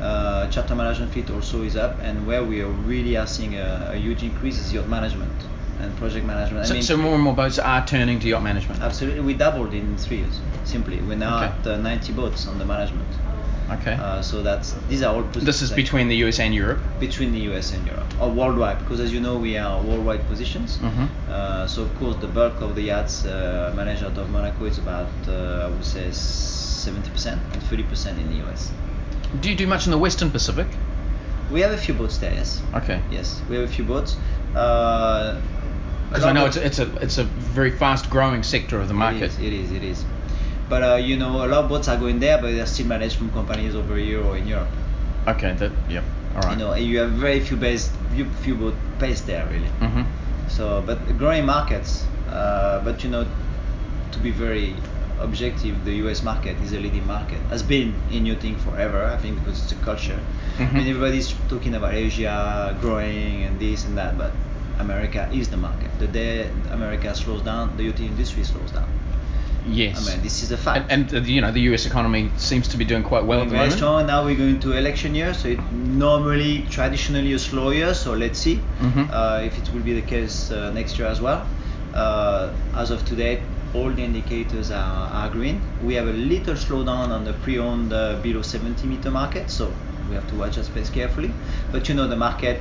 Uh, 0.00 0.46
charter 0.50 0.74
management 0.76 1.12
fleet 1.12 1.28
also 1.30 1.62
is 1.62 1.76
up, 1.76 1.98
and 2.00 2.26
where 2.26 2.44
we 2.44 2.62
are 2.62 2.68
really 2.86 3.16
are 3.16 3.26
seeing 3.26 3.56
a, 3.56 3.90
a 3.92 3.96
huge 3.96 4.22
increase 4.22 4.58
is 4.58 4.72
yacht 4.72 4.88
management 4.88 5.32
and 5.82 5.96
project 5.96 6.24
management. 6.26 6.66
So, 6.66 6.72
I 6.72 6.74
mean, 6.74 6.82
so 6.82 6.96
more 6.96 7.14
and 7.14 7.22
more 7.22 7.34
boats 7.34 7.58
are 7.58 7.84
turning 7.86 8.20
to 8.20 8.28
yacht 8.28 8.42
management. 8.42 8.82
absolutely, 8.82 9.20
we 9.20 9.34
doubled 9.34 9.72
in 9.74 9.96
three 9.96 10.18
years. 10.18 10.40
Simply, 10.64 11.00
we're 11.00 11.16
now 11.16 11.36
Okay. 11.44 11.46
at 11.46 11.66
uh, 11.66 11.76
90 11.78 12.12
boats 12.12 12.46
on 12.46 12.58
the 12.58 12.64
management. 12.64 13.08
Okay. 13.70 13.92
Uh, 13.92 14.20
so 14.20 14.42
that's 14.42 14.74
these 14.88 15.02
are 15.02 15.14
all. 15.14 15.22
this 15.22 15.62
is 15.62 15.70
between 15.70 16.08
the 16.08 16.16
US 16.26 16.40
and 16.40 16.52
Europe. 16.52 16.80
between 16.98 17.32
the 17.32 17.40
US 17.52 17.72
and 17.72 17.86
Europe, 17.86 18.10
or 18.20 18.28
worldwide, 18.28 18.78
because 18.80 18.98
as 19.00 19.12
you 19.12 19.20
know, 19.20 19.36
we 19.38 19.56
are 19.56 19.80
worldwide 19.82 20.26
positions. 20.26 20.78
Mhm. 20.78 21.08
Uh, 21.28 21.66
so 21.68 21.82
of 21.82 21.94
course, 21.98 22.16
the 22.20 22.26
bulk 22.26 22.60
of 22.60 22.74
the 22.74 22.82
yachts 22.82 23.24
uh, 23.24 23.72
managed 23.76 24.02
out 24.02 24.18
of 24.18 24.28
Monaco 24.30 24.64
is 24.64 24.78
about, 24.78 25.08
uh, 25.28 25.66
I 25.66 25.68
would 25.68 25.84
say, 25.84 26.08
70% 26.10 27.38
and 27.52 27.62
30% 27.62 28.18
in 28.18 28.26
the 28.32 28.44
US. 28.44 28.72
Do 29.40 29.48
you 29.48 29.54
do 29.56 29.66
much 29.68 29.86
in 29.86 29.92
the 29.92 29.98
Western 29.98 30.30
Pacific? 30.30 30.66
We 31.52 31.60
have 31.60 31.72
a 31.72 31.76
few 31.78 31.94
boats 31.94 32.18
there, 32.18 32.34
yes. 32.34 32.60
Okay. 32.74 33.00
Yes, 33.12 33.40
we 33.48 33.54
have 33.56 33.64
a 33.64 33.72
few 33.72 33.84
boats. 33.84 34.16
Uh, 34.54 35.40
Because 36.10 36.24
I 36.24 36.32
know 36.32 36.46
it's 36.46 36.56
a, 36.56 36.66
it's 36.66 36.78
a 36.80 36.96
it's 36.96 37.18
a 37.18 37.24
very 37.24 37.70
fast 37.70 38.10
growing 38.10 38.42
sector 38.42 38.80
of 38.80 38.88
the 38.88 38.94
market. 38.94 39.22
It 39.22 39.30
is, 39.30 39.38
it 39.38 39.52
is, 39.52 39.72
it 39.72 39.84
is. 39.84 40.04
But 40.68 40.82
uh, 40.82 40.96
you 40.96 41.16
know, 41.16 41.44
a 41.44 41.46
lot 41.46 41.64
of 41.64 41.68
boats 41.68 41.88
are 41.88 41.96
going 41.96 42.18
there, 42.18 42.36
but 42.38 42.50
they're 42.50 42.66
still 42.66 42.86
managed 42.86 43.16
from 43.16 43.30
companies 43.30 43.74
over 43.76 43.96
here 43.96 44.20
or 44.22 44.36
in 44.36 44.46
Europe. 44.48 44.68
Okay. 45.28 45.52
That. 45.54 45.70
Yep. 45.88 46.04
All 46.34 46.42
right. 46.42 46.52
You 46.52 46.58
know, 46.58 46.72
and 46.72 46.84
you 46.84 46.98
have 46.98 47.12
very 47.12 47.38
few 47.40 47.56
base, 47.56 47.92
few, 48.12 48.24
few 48.42 48.54
boat 48.56 48.74
based 48.98 49.26
there 49.26 49.46
really. 49.46 49.70
Mhm. 49.80 50.04
So, 50.48 50.82
but 50.84 50.98
growing 51.16 51.46
markets. 51.46 52.04
Uh, 52.28 52.80
but 52.84 53.02
you 53.04 53.10
know, 53.10 53.26
to 54.12 54.18
be 54.18 54.30
very 54.32 54.74
objective, 55.20 55.84
the 55.84 55.94
U.S. 56.06 56.22
market 56.22 56.56
is 56.62 56.72
a 56.72 56.78
leading 56.78 57.06
market. 57.06 57.38
Has 57.50 57.62
been 57.62 57.94
in 58.10 58.22
new 58.24 58.34
thing 58.34 58.56
forever, 58.56 59.04
I 59.04 59.16
think, 59.16 59.38
because 59.38 59.62
it's 59.62 59.72
a 59.72 59.76
culture. 59.84 60.18
I 60.58 60.62
Mhm. 60.62 60.72
mean, 60.74 60.88
everybody's 60.88 61.34
talking 61.48 61.74
about 61.74 61.94
Asia 61.94 62.76
growing 62.80 63.44
and 63.44 63.58
this 63.60 63.84
and 63.84 63.96
that, 63.98 64.16
but 64.18 64.32
America 64.80 65.28
is 65.32 65.48
the 65.48 65.56
market. 65.56 65.90
The 65.98 66.08
day 66.08 66.50
America 66.70 67.14
slows 67.14 67.42
down, 67.42 67.76
the 67.76 67.84
yachting 67.84 68.06
industry 68.06 68.44
slows 68.44 68.70
down. 68.72 68.88
Yes. 69.66 69.96
I 70.08 70.10
mean, 70.10 70.22
this 70.22 70.42
is 70.42 70.50
a 70.52 70.56
fact. 70.56 70.90
and, 70.90 71.12
and 71.12 71.14
uh, 71.14 71.26
you 71.28 71.40
know 71.42 71.52
the 71.52 71.60
U.S. 71.70 71.84
economy 71.86 72.30
seems 72.38 72.66
to 72.68 72.76
be 72.78 72.84
doing 72.86 73.02
quite 73.02 73.24
well 73.26 73.44
the 73.44 73.50
very 73.50 73.70
strong. 73.70 74.06
Now 74.06 74.24
we're 74.24 74.36
going 74.44 74.58
to 74.60 74.72
election 74.72 75.14
year, 75.14 75.34
so 75.34 75.48
it 75.48 75.60
normally 75.72 76.62
traditionally 76.70 77.34
a 77.34 77.38
slow 77.38 77.68
year. 77.70 77.92
So 77.94 78.14
let's 78.14 78.38
see 78.38 78.56
Mhm. 78.80 79.08
uh, 79.12 79.42
if 79.48 79.58
it 79.58 79.66
will 79.72 79.82
be 79.90 79.94
the 80.00 80.06
case 80.14 80.50
uh, 80.50 80.72
next 80.72 80.98
year 80.98 81.08
as 81.08 81.20
well. 81.20 81.46
Uh, 81.94 82.52
as 82.74 82.90
of 82.90 83.04
today, 83.04 83.42
all 83.74 83.90
the 83.90 84.02
indicators 84.02 84.70
are, 84.70 85.08
are 85.20 85.28
green. 85.28 85.60
We 85.84 85.94
have 85.94 86.08
a 86.08 86.12
little 86.32 86.54
slowdown 86.54 87.08
on 87.18 87.24
the 87.24 87.34
pre-owned 87.44 87.92
uh, 87.92 88.16
below 88.22 88.42
70 88.42 88.86
meter 88.86 89.10
market, 89.10 89.50
so 89.50 89.72
we 90.08 90.14
have 90.14 90.26
to 90.30 90.36
watch 90.36 90.56
that 90.56 90.64
space 90.64 90.88
carefully. 90.88 91.32
But 91.72 91.88
you 91.88 91.94
know 91.94 92.08
the 92.08 92.16
market. 92.16 92.60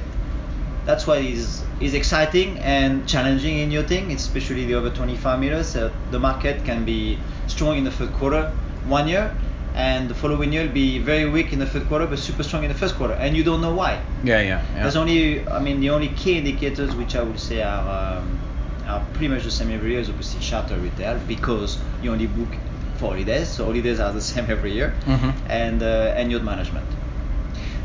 That's 0.86 1.06
why 1.08 1.18
is 1.18 1.62
is 1.80 1.94
exciting 1.94 2.58
and 2.60 3.06
challenging 3.08 3.58
in 3.60 3.72
yachting, 3.72 4.12
especially 4.12 4.66
the 4.66 4.76
over 4.76 4.90
25 4.90 5.40
meters. 5.40 5.76
Uh, 5.76 5.92
the 6.12 6.20
market 6.20 6.64
can 6.66 6.84
be 6.86 7.18
strong 7.48 7.78
in 7.78 7.84
the 7.84 7.92
third 7.92 8.12
quarter 8.14 8.52
one 8.88 9.08
year, 9.08 9.32
and 9.76 10.10
the 10.10 10.16
following 10.16 10.52
year 10.54 10.66
will 10.66 10.74
be 10.74 11.00
very 11.00 11.30
weak 11.30 11.54
in 11.54 11.60
the 11.60 11.66
third 11.66 11.88
quarter, 11.88 12.08
but 12.08 12.18
super 12.20 12.44
strong 12.44 12.64
in 12.64 12.70
the 12.70 12.76
first 12.76 12.96
quarter, 12.96 13.14
and 13.14 13.36
you 13.38 13.44
don't 13.44 13.62
know 13.62 13.74
why. 13.74 14.00
Yeah, 14.24 14.42
yeah, 14.42 14.62
yeah. 14.76 14.82
There's 14.84 14.96
only, 14.96 15.48
I 15.48 15.60
mean, 15.60 15.80
the 15.80 15.90
only 15.92 16.10
key 16.10 16.38
indicators 16.38 16.96
which 16.96 17.16
I 17.16 17.22
would 17.24 17.40
say 17.40 17.62
are 17.62 18.18
um, 18.20 18.40
are 18.88 19.02
pretty 19.14 19.28
much 19.28 19.44
the 19.44 19.52
same 19.52 19.72
every 19.72 19.92
year 19.92 20.00
is 20.02 20.10
obviously 20.10 20.40
charter 20.42 20.76
retail 20.78 21.20
because 21.28 21.78
you 22.02 22.12
only 22.12 22.26
book 22.28 22.58
for 22.98 23.12
holidays, 23.12 23.48
so 23.50 23.66
holidays 23.66 24.00
are 24.00 24.12
the 24.12 24.22
same 24.34 24.46
every 24.50 24.74
year, 24.74 24.94
Mhm. 25.06 25.34
and 25.48 25.84
uh, 25.84 26.14
and 26.18 26.32
yacht 26.32 26.44
management. 26.44 26.86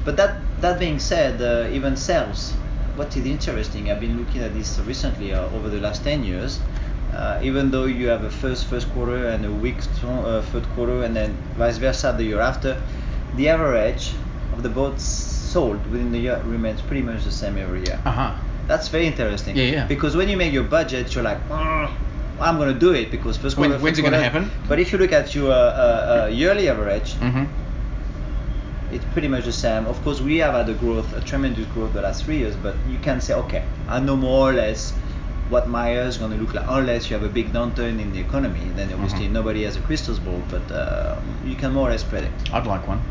But 0.04 0.16
that 0.16 0.38
that 0.60 0.78
being 0.78 0.98
said, 0.98 1.40
uh, 1.42 1.68
even 1.76 1.96
sales. 1.96 2.54
What 2.96 3.16
is 3.16 3.26
interesting? 3.26 3.90
I've 3.90 4.00
been 4.00 4.16
looking 4.18 4.40
at 4.42 4.54
this 4.54 4.78
recently 4.80 5.32
uh, 5.34 5.48
over 5.50 5.68
the 5.68 5.80
last 5.80 6.04
10 6.04 6.22
years. 6.24 6.60
Uh, 7.12 7.40
even 7.42 7.70
though 7.70 7.84
you 7.86 8.06
have 8.08 8.22
a 8.24 8.30
first 8.30 8.66
first 8.66 8.88
quarter 8.92 9.28
and 9.28 9.44
a 9.44 9.50
weak 9.50 9.82
strong, 9.82 10.24
uh, 10.24 10.42
third 10.42 10.68
quarter, 10.74 11.02
and 11.04 11.14
then 11.14 11.36
vice 11.56 11.78
versa 11.78 12.14
the 12.16 12.24
year 12.24 12.40
after, 12.40 12.80
the 13.36 13.48
average 13.48 14.12
of 14.52 14.62
the 14.62 14.68
boats 14.68 15.02
sold 15.02 15.84
within 15.90 16.10
the 16.12 16.18
year 16.18 16.40
remains 16.44 16.80
pretty 16.82 17.02
much 17.02 17.24
the 17.24 17.30
same 17.30 17.56
every 17.58 17.80
year. 17.84 18.00
Uh 18.04 18.10
huh. 18.10 18.34
That's 18.66 18.88
very 18.88 19.06
interesting. 19.06 19.56
Yeah, 19.56 19.64
yeah. 19.64 19.86
Because 19.86 20.16
when 20.16 20.28
you 20.28 20.36
make 20.36 20.52
your 20.52 20.64
budget, 20.64 21.14
you're 21.14 21.22
like, 21.24 21.40
"Mm, 21.48 21.90
I'm 22.40 22.56
going 22.58 22.72
to 22.72 22.78
do 22.78 22.92
it 22.94 23.10
because 23.10 23.36
first 23.36 23.56
When- 23.56 23.70
quarter. 23.70 23.82
when's 23.82 23.98
first 23.98 24.06
it 24.06 24.10
gonna 24.10 24.22
happen? 24.22 24.50
But 24.68 24.78
if 24.80 24.92
you 24.92 24.98
look 24.98 25.12
at 25.12 25.34
your 25.34 25.52
uh, 25.52 25.56
uh, 25.56 26.22
uh, 26.24 26.26
yearly 26.32 26.68
average, 26.68 27.14
Mhm. 27.20 27.46
It's 28.92 29.04
pretty 29.12 29.28
much 29.28 29.44
the 29.44 29.52
same. 29.52 29.86
Of 29.86 30.02
course, 30.02 30.20
we 30.20 30.38
have 30.38 30.54
had 30.54 30.68
a 30.68 30.74
growth, 30.74 31.12
a 31.14 31.20
tremendous 31.20 31.66
growth 31.66 31.92
the 31.92 32.02
last 32.02 32.24
three 32.24 32.38
years, 32.38 32.56
but 32.56 32.76
you 32.88 32.98
can 32.98 33.20
say, 33.20 33.34
okay, 33.34 33.64
I 33.88 34.00
know 34.00 34.16
more 34.16 34.50
or 34.50 34.52
less 34.52 34.92
what 35.48 35.68
my 35.68 35.92
year 35.92 36.02
is 36.04 36.16
going 36.16 36.30
to 36.30 36.36
look 36.38 36.54
like, 36.54 36.64
unless 36.68 37.10
you 37.10 37.14
have 37.16 37.24
a 37.24 37.28
big 37.28 37.52
downturn 37.52 38.00
in 38.00 38.12
the 38.12 38.20
economy. 38.20 38.70
Then 38.76 38.92
obviously 38.92 39.26
Mhm. 39.28 39.32
nobody 39.32 39.64
has 39.64 39.76
a 39.76 39.80
crystal 39.80 40.16
ball, 40.16 40.42
but 40.48 40.70
uh, 40.72 41.16
you 41.44 41.54
can 41.56 41.72
more 41.72 41.88
or 41.88 41.90
less 41.92 42.02
predict. 42.02 42.52
I'd 42.52 42.66
like 42.66 42.86
one. 42.88 43.00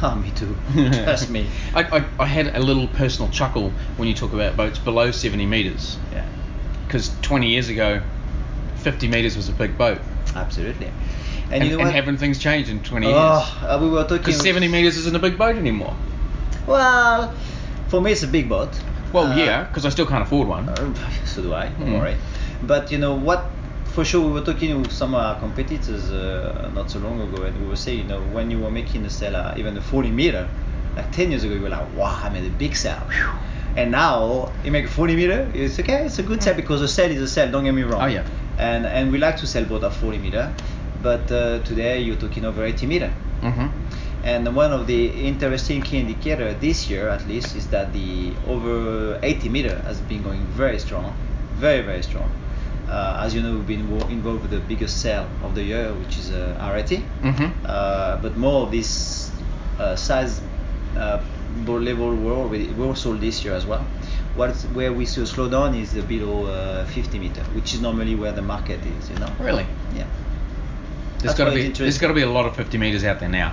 Ah, 0.00 0.14
me 0.14 0.30
too. 0.30 0.56
Trust 1.04 1.28
me. 1.30 1.46
I, 1.74 1.82
I, 1.98 2.04
I 2.20 2.26
had 2.26 2.56
a 2.56 2.60
little 2.60 2.88
personal 2.88 3.30
chuckle 3.30 3.72
when 3.96 4.08
you 4.08 4.14
talk 4.14 4.32
about 4.32 4.56
boats 4.56 4.78
below 4.78 5.10
70 5.10 5.44
metres. 5.46 5.98
Yeah, 6.12 6.24
Because 6.86 7.10
20 7.22 7.48
years 7.48 7.68
ago, 7.68 8.00
50 8.76 9.08
metres 9.08 9.36
was 9.36 9.48
a 9.48 9.52
big 9.52 9.76
boat. 9.76 10.00
absolutely. 10.34 10.90
And, 11.50 11.54
And, 11.54 11.64
you 11.64 11.70
know 11.72 11.78
and 11.78 11.86
what? 11.86 11.94
haven't 11.94 12.18
things 12.18 12.38
changed 12.38 12.70
in 12.70 12.80
20 12.80 13.06
years? 13.06 13.16
oh, 13.18 13.58
uh, 13.68 13.78
we 13.80 13.88
were 13.88 14.02
talking. 14.02 14.18
Because 14.18 14.40
70 14.42 14.68
metres 14.68 14.96
isn't 14.96 15.14
a 15.14 15.18
big 15.18 15.36
boat 15.36 15.56
anymore. 15.56 15.94
Well, 16.66 17.32
for 17.88 18.00
me, 18.00 18.12
it's 18.12 18.22
a 18.22 18.28
big 18.28 18.48
boat. 18.48 18.78
Well, 19.12 19.26
Uh, 19.26 19.36
yeah, 19.36 19.64
because 19.64 19.84
I 19.84 19.90
still 19.90 20.06
can't 20.06 20.22
afford 20.22 20.48
one. 20.48 20.68
Uh, 20.68 20.94
so 21.24 21.42
do 21.42 21.52
I. 21.54 21.68
Don't 21.78 21.88
Mm. 21.88 21.98
worry. 22.00 22.16
But 22.62 22.90
you 22.92 22.98
know 22.98 23.14
what? 23.14 23.50
For 23.86 24.04
sure, 24.06 24.26
we 24.26 24.32
were 24.32 24.40
talking 24.40 24.80
with 24.80 24.90
some 24.92 25.14
of 25.14 25.20
our 25.20 25.38
competitors 25.38 26.10
uh, 26.10 26.70
not 26.74 26.90
so 26.90 26.98
long 27.00 27.20
ago, 27.20 27.42
and 27.42 27.54
we 27.60 27.68
were 27.68 27.76
saying, 27.76 27.98
you 27.98 28.04
know, 28.04 28.20
when 28.32 28.50
you 28.50 28.58
were 28.58 28.70
making 28.70 29.04
a 29.04 29.08
uh, 29.26 29.54
even 29.58 29.76
a 29.76 29.82
40 29.82 30.10
meter, 30.10 30.48
like 30.96 31.12
10 31.12 31.30
years 31.30 31.44
ago, 31.44 31.52
you 31.54 31.60
were 31.60 31.68
like, 31.68 31.86
wow, 31.94 32.18
I 32.22 32.30
made 32.30 32.46
a 32.46 32.50
big 32.56 32.74
sale. 32.74 33.06
And 33.76 33.90
now 33.90 34.50
you 34.64 34.70
make 34.70 34.84
a 34.86 34.88
40 34.88 35.16
meter, 35.16 35.50
it's 35.54 35.78
okay, 35.80 36.06
it's 36.06 36.18
a 36.18 36.22
good 36.22 36.42
sale 36.42 36.54
because 36.54 36.80
a 36.80 36.88
sale 36.88 37.10
is 37.10 37.20
a 37.20 37.28
sale. 37.28 37.50
Don't 37.50 37.64
get 37.64 37.72
me 37.74 37.82
wrong. 37.82 38.02
Oh, 38.02 38.06
yeah. 38.06 38.24
And 38.58 38.86
and 38.86 39.10
we 39.12 39.18
like 39.18 39.36
to 39.38 39.46
sell 39.46 39.64
both 39.64 39.82
at 39.84 39.92
40 39.92 40.18
meter, 40.18 40.52
but 41.02 41.30
uh, 41.30 41.60
today 41.64 42.00
you're 42.00 42.16
talking 42.16 42.44
over 42.44 42.64
80 42.64 42.86
meter. 42.86 43.12
Mm-hmm. 43.40 43.68
And 44.24 44.54
one 44.54 44.72
of 44.72 44.86
the 44.86 45.08
interesting 45.08 45.82
key 45.82 45.98
indicator 45.98 46.54
this 46.54 46.88
year, 46.88 47.08
at 47.08 47.26
least, 47.26 47.56
is 47.56 47.66
that 47.68 47.92
the 47.92 48.32
over 48.46 49.18
80 49.22 49.48
meter 49.48 49.78
has 49.80 50.00
been 50.00 50.22
going 50.22 50.44
very 50.46 50.78
strong, 50.78 51.12
very 51.54 51.82
very 51.82 52.02
strong. 52.02 52.30
Uh, 52.88 53.22
as 53.24 53.34
you 53.34 53.42
know, 53.42 53.54
we've 53.54 53.66
been 53.66 53.80
involved 54.10 54.42
with 54.42 54.50
the 54.50 54.60
biggest 54.60 55.00
sale 55.00 55.28
of 55.42 55.54
the 55.54 55.62
year, 55.62 55.92
which 55.94 56.18
is 56.18 56.30
uh, 56.30 56.56
RAT. 56.72 56.88
Mm-hmm. 56.88 57.66
Uh, 57.66 58.18
but 58.18 58.36
more 58.36 58.66
of 58.66 58.70
this 58.70 59.32
uh, 59.78 59.96
size 59.96 60.40
uh, 60.96 61.20
level 61.66 62.14
were 62.14 62.32
already 62.32 62.68
were 62.74 62.94
sold 62.94 63.20
this 63.20 63.44
year 63.44 63.54
as 63.54 63.66
well. 63.66 63.84
What's 64.36 64.64
where 64.66 64.92
we 64.92 65.04
see 65.06 65.20
a 65.22 65.24
slowdown 65.24 65.78
is 65.80 65.94
below 66.04 66.46
uh, 66.46 66.86
50 66.86 67.18
meter, 67.18 67.42
which 67.54 67.74
is 67.74 67.80
normally 67.80 68.14
where 68.14 68.32
the 68.32 68.42
market 68.42 68.80
is. 68.84 69.10
You 69.10 69.16
know. 69.16 69.32
Really? 69.40 69.66
Yeah. 69.96 70.06
There's 71.22 71.34
got 71.36 71.44
to 71.46 71.54
be 71.54 71.68
there's 71.70 71.98
got 71.98 72.08
to 72.08 72.14
be 72.14 72.22
a 72.22 72.30
lot 72.30 72.46
of 72.46 72.56
50 72.56 72.78
meters 72.78 73.04
out 73.04 73.20
there 73.20 73.28
now. 73.28 73.52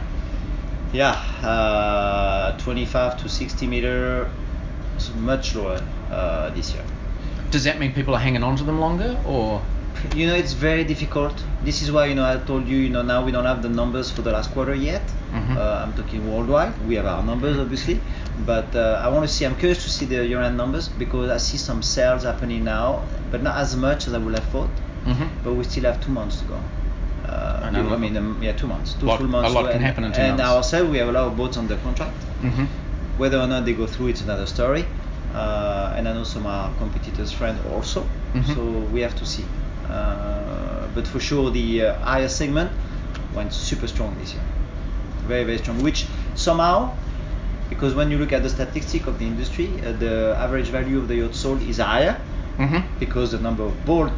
Yeah, 0.92 1.12
uh, 1.44 2.58
25 2.58 3.22
to 3.22 3.30
60 3.30 3.68
meter, 3.68 4.28
much 5.18 5.56
lower 5.56 5.82
uh, 6.12 6.50
this 6.52 6.74
year. 6.74 6.84
Does 7.52 7.64
that 7.64 7.80
mean 7.80 7.94
people 7.94 8.16
are 8.16 8.20
hanging 8.20 8.44
on 8.44 8.56
to 8.58 8.64
them 8.64 8.80
longer, 8.80 9.18
or 9.26 9.62
You 10.16 10.28
know, 10.28 10.36
it's 10.36 10.54
very 10.54 10.84
difficult. 10.84 11.44
This 11.64 11.82
is 11.84 11.92
why 11.92 12.06
you 12.06 12.16
know 12.16 12.26
I 12.26 12.38
told 12.38 12.68
you 12.68 12.78
you 12.78 12.90
know 12.90 13.02
now 13.04 13.24
we 13.26 13.32
don't 13.32 13.46
have 13.46 13.62
the 13.62 13.70
numbers 13.70 14.10
for 14.10 14.22
the 14.28 14.32
last 14.32 14.50
quarter 14.52 14.74
yet. 14.74 15.04
Mhm. 15.32 15.58
Uh, 15.58 15.84
I'm 15.84 15.94
talking 15.94 16.22
worldwide. 16.32 16.74
We 16.88 16.96
have 17.00 17.06
our 17.14 17.24
numbers 17.32 17.58
obviously, 17.64 18.00
but 18.52 18.70
uh, 18.76 19.04
I 19.06 19.10
want 19.14 19.28
to 19.28 19.32
see. 19.36 19.46
I'm 19.46 19.58
curious 19.64 19.84
to 19.84 19.90
see 19.98 20.06
the 20.06 20.26
year-end 20.26 20.56
numbers 20.58 20.88
because 21.04 21.30
I 21.30 21.38
see 21.38 21.58
some 21.58 21.82
sales 21.84 22.24
happening 22.24 22.64
now, 22.64 22.88
but 23.32 23.44
not 23.44 23.58
as 23.58 23.76
much 23.76 24.08
as 24.08 24.14
I 24.14 24.20
would 24.24 24.36
have 24.40 24.48
thought. 24.56 24.74
Mhm. 25.06 25.28
But 25.44 25.54
we 25.60 25.64
still 25.66 25.84
have 25.92 26.00
two 26.06 26.12
months 26.20 26.40
to 26.42 26.46
go. 26.54 26.60
Uh, 27.30 27.60
And 27.68 27.78
I 27.78 27.98
mean, 27.98 28.18
um, 28.18 28.38
yeah, 28.42 28.54
two 28.54 28.68
months, 28.68 28.96
two 29.00 29.06
lot- 29.06 29.20
full 29.20 29.28
months. 29.28 29.52
a 29.52 29.54
lot 29.54 29.66
can 29.66 29.76
and- 29.76 29.86
happen 29.86 30.04
in 30.06 30.12
two 30.12 30.20
and 30.22 30.38
months. 30.38 30.52
ourselves, 30.52 30.90
we 30.90 30.98
have 30.98 31.10
a 31.10 31.12
lot 31.12 31.26
of 31.28 31.38
boats 31.38 31.58
under 31.58 31.76
contract. 31.78 32.16
Mhm. 32.42 32.68
Whether 33.18 33.38
or 33.40 33.48
not 33.48 33.66
they 33.66 33.74
go 33.74 33.86
through, 33.86 34.08
it's 34.08 34.22
another 34.22 34.48
story. 34.48 34.86
Uh, 35.36 35.94
and 35.96 36.08
I 36.10 36.14
know 36.14 36.24
some 36.24 36.46
of 36.48 36.52
our 36.52 36.72
competitors' 36.80 37.32
friends 37.32 37.60
also. 37.72 38.02
Mhm. 38.34 38.56
So 38.56 38.62
we 38.94 39.02
have 39.02 39.16
to 39.22 39.26
see. 39.26 39.46
Uh, 39.90 40.88
but 40.96 41.06
for 41.08 41.20
sure, 41.20 41.52
the 41.52 41.68
uh, 41.86 41.94
higher 42.12 42.28
segment 42.30 42.72
went 43.36 43.54
super 43.54 43.88
strong 43.88 44.16
this 44.22 44.34
year. 44.34 44.44
Very, 45.28 45.44
very 45.44 45.58
strong. 45.60 45.78
Which 45.84 46.08
somehow, 46.36 46.78
because 47.70 47.94
when 47.94 48.10
you 48.12 48.18
look 48.18 48.34
at 48.34 48.42
the 48.42 48.50
statistic 48.50 49.06
of 49.08 49.20
the 49.20 49.26
industry, 49.28 49.70
uh, 49.86 49.92
the 50.00 50.36
average 50.40 50.70
value 50.70 50.98
of 50.98 51.08
the 51.08 51.16
yacht 51.22 51.36
sold 51.36 51.62
is 51.62 51.78
higher 51.78 52.16
Mhm. 52.58 52.82
because 53.00 53.32
the 53.32 53.40
number 53.48 53.64
of 53.64 53.74
boat 53.86 54.18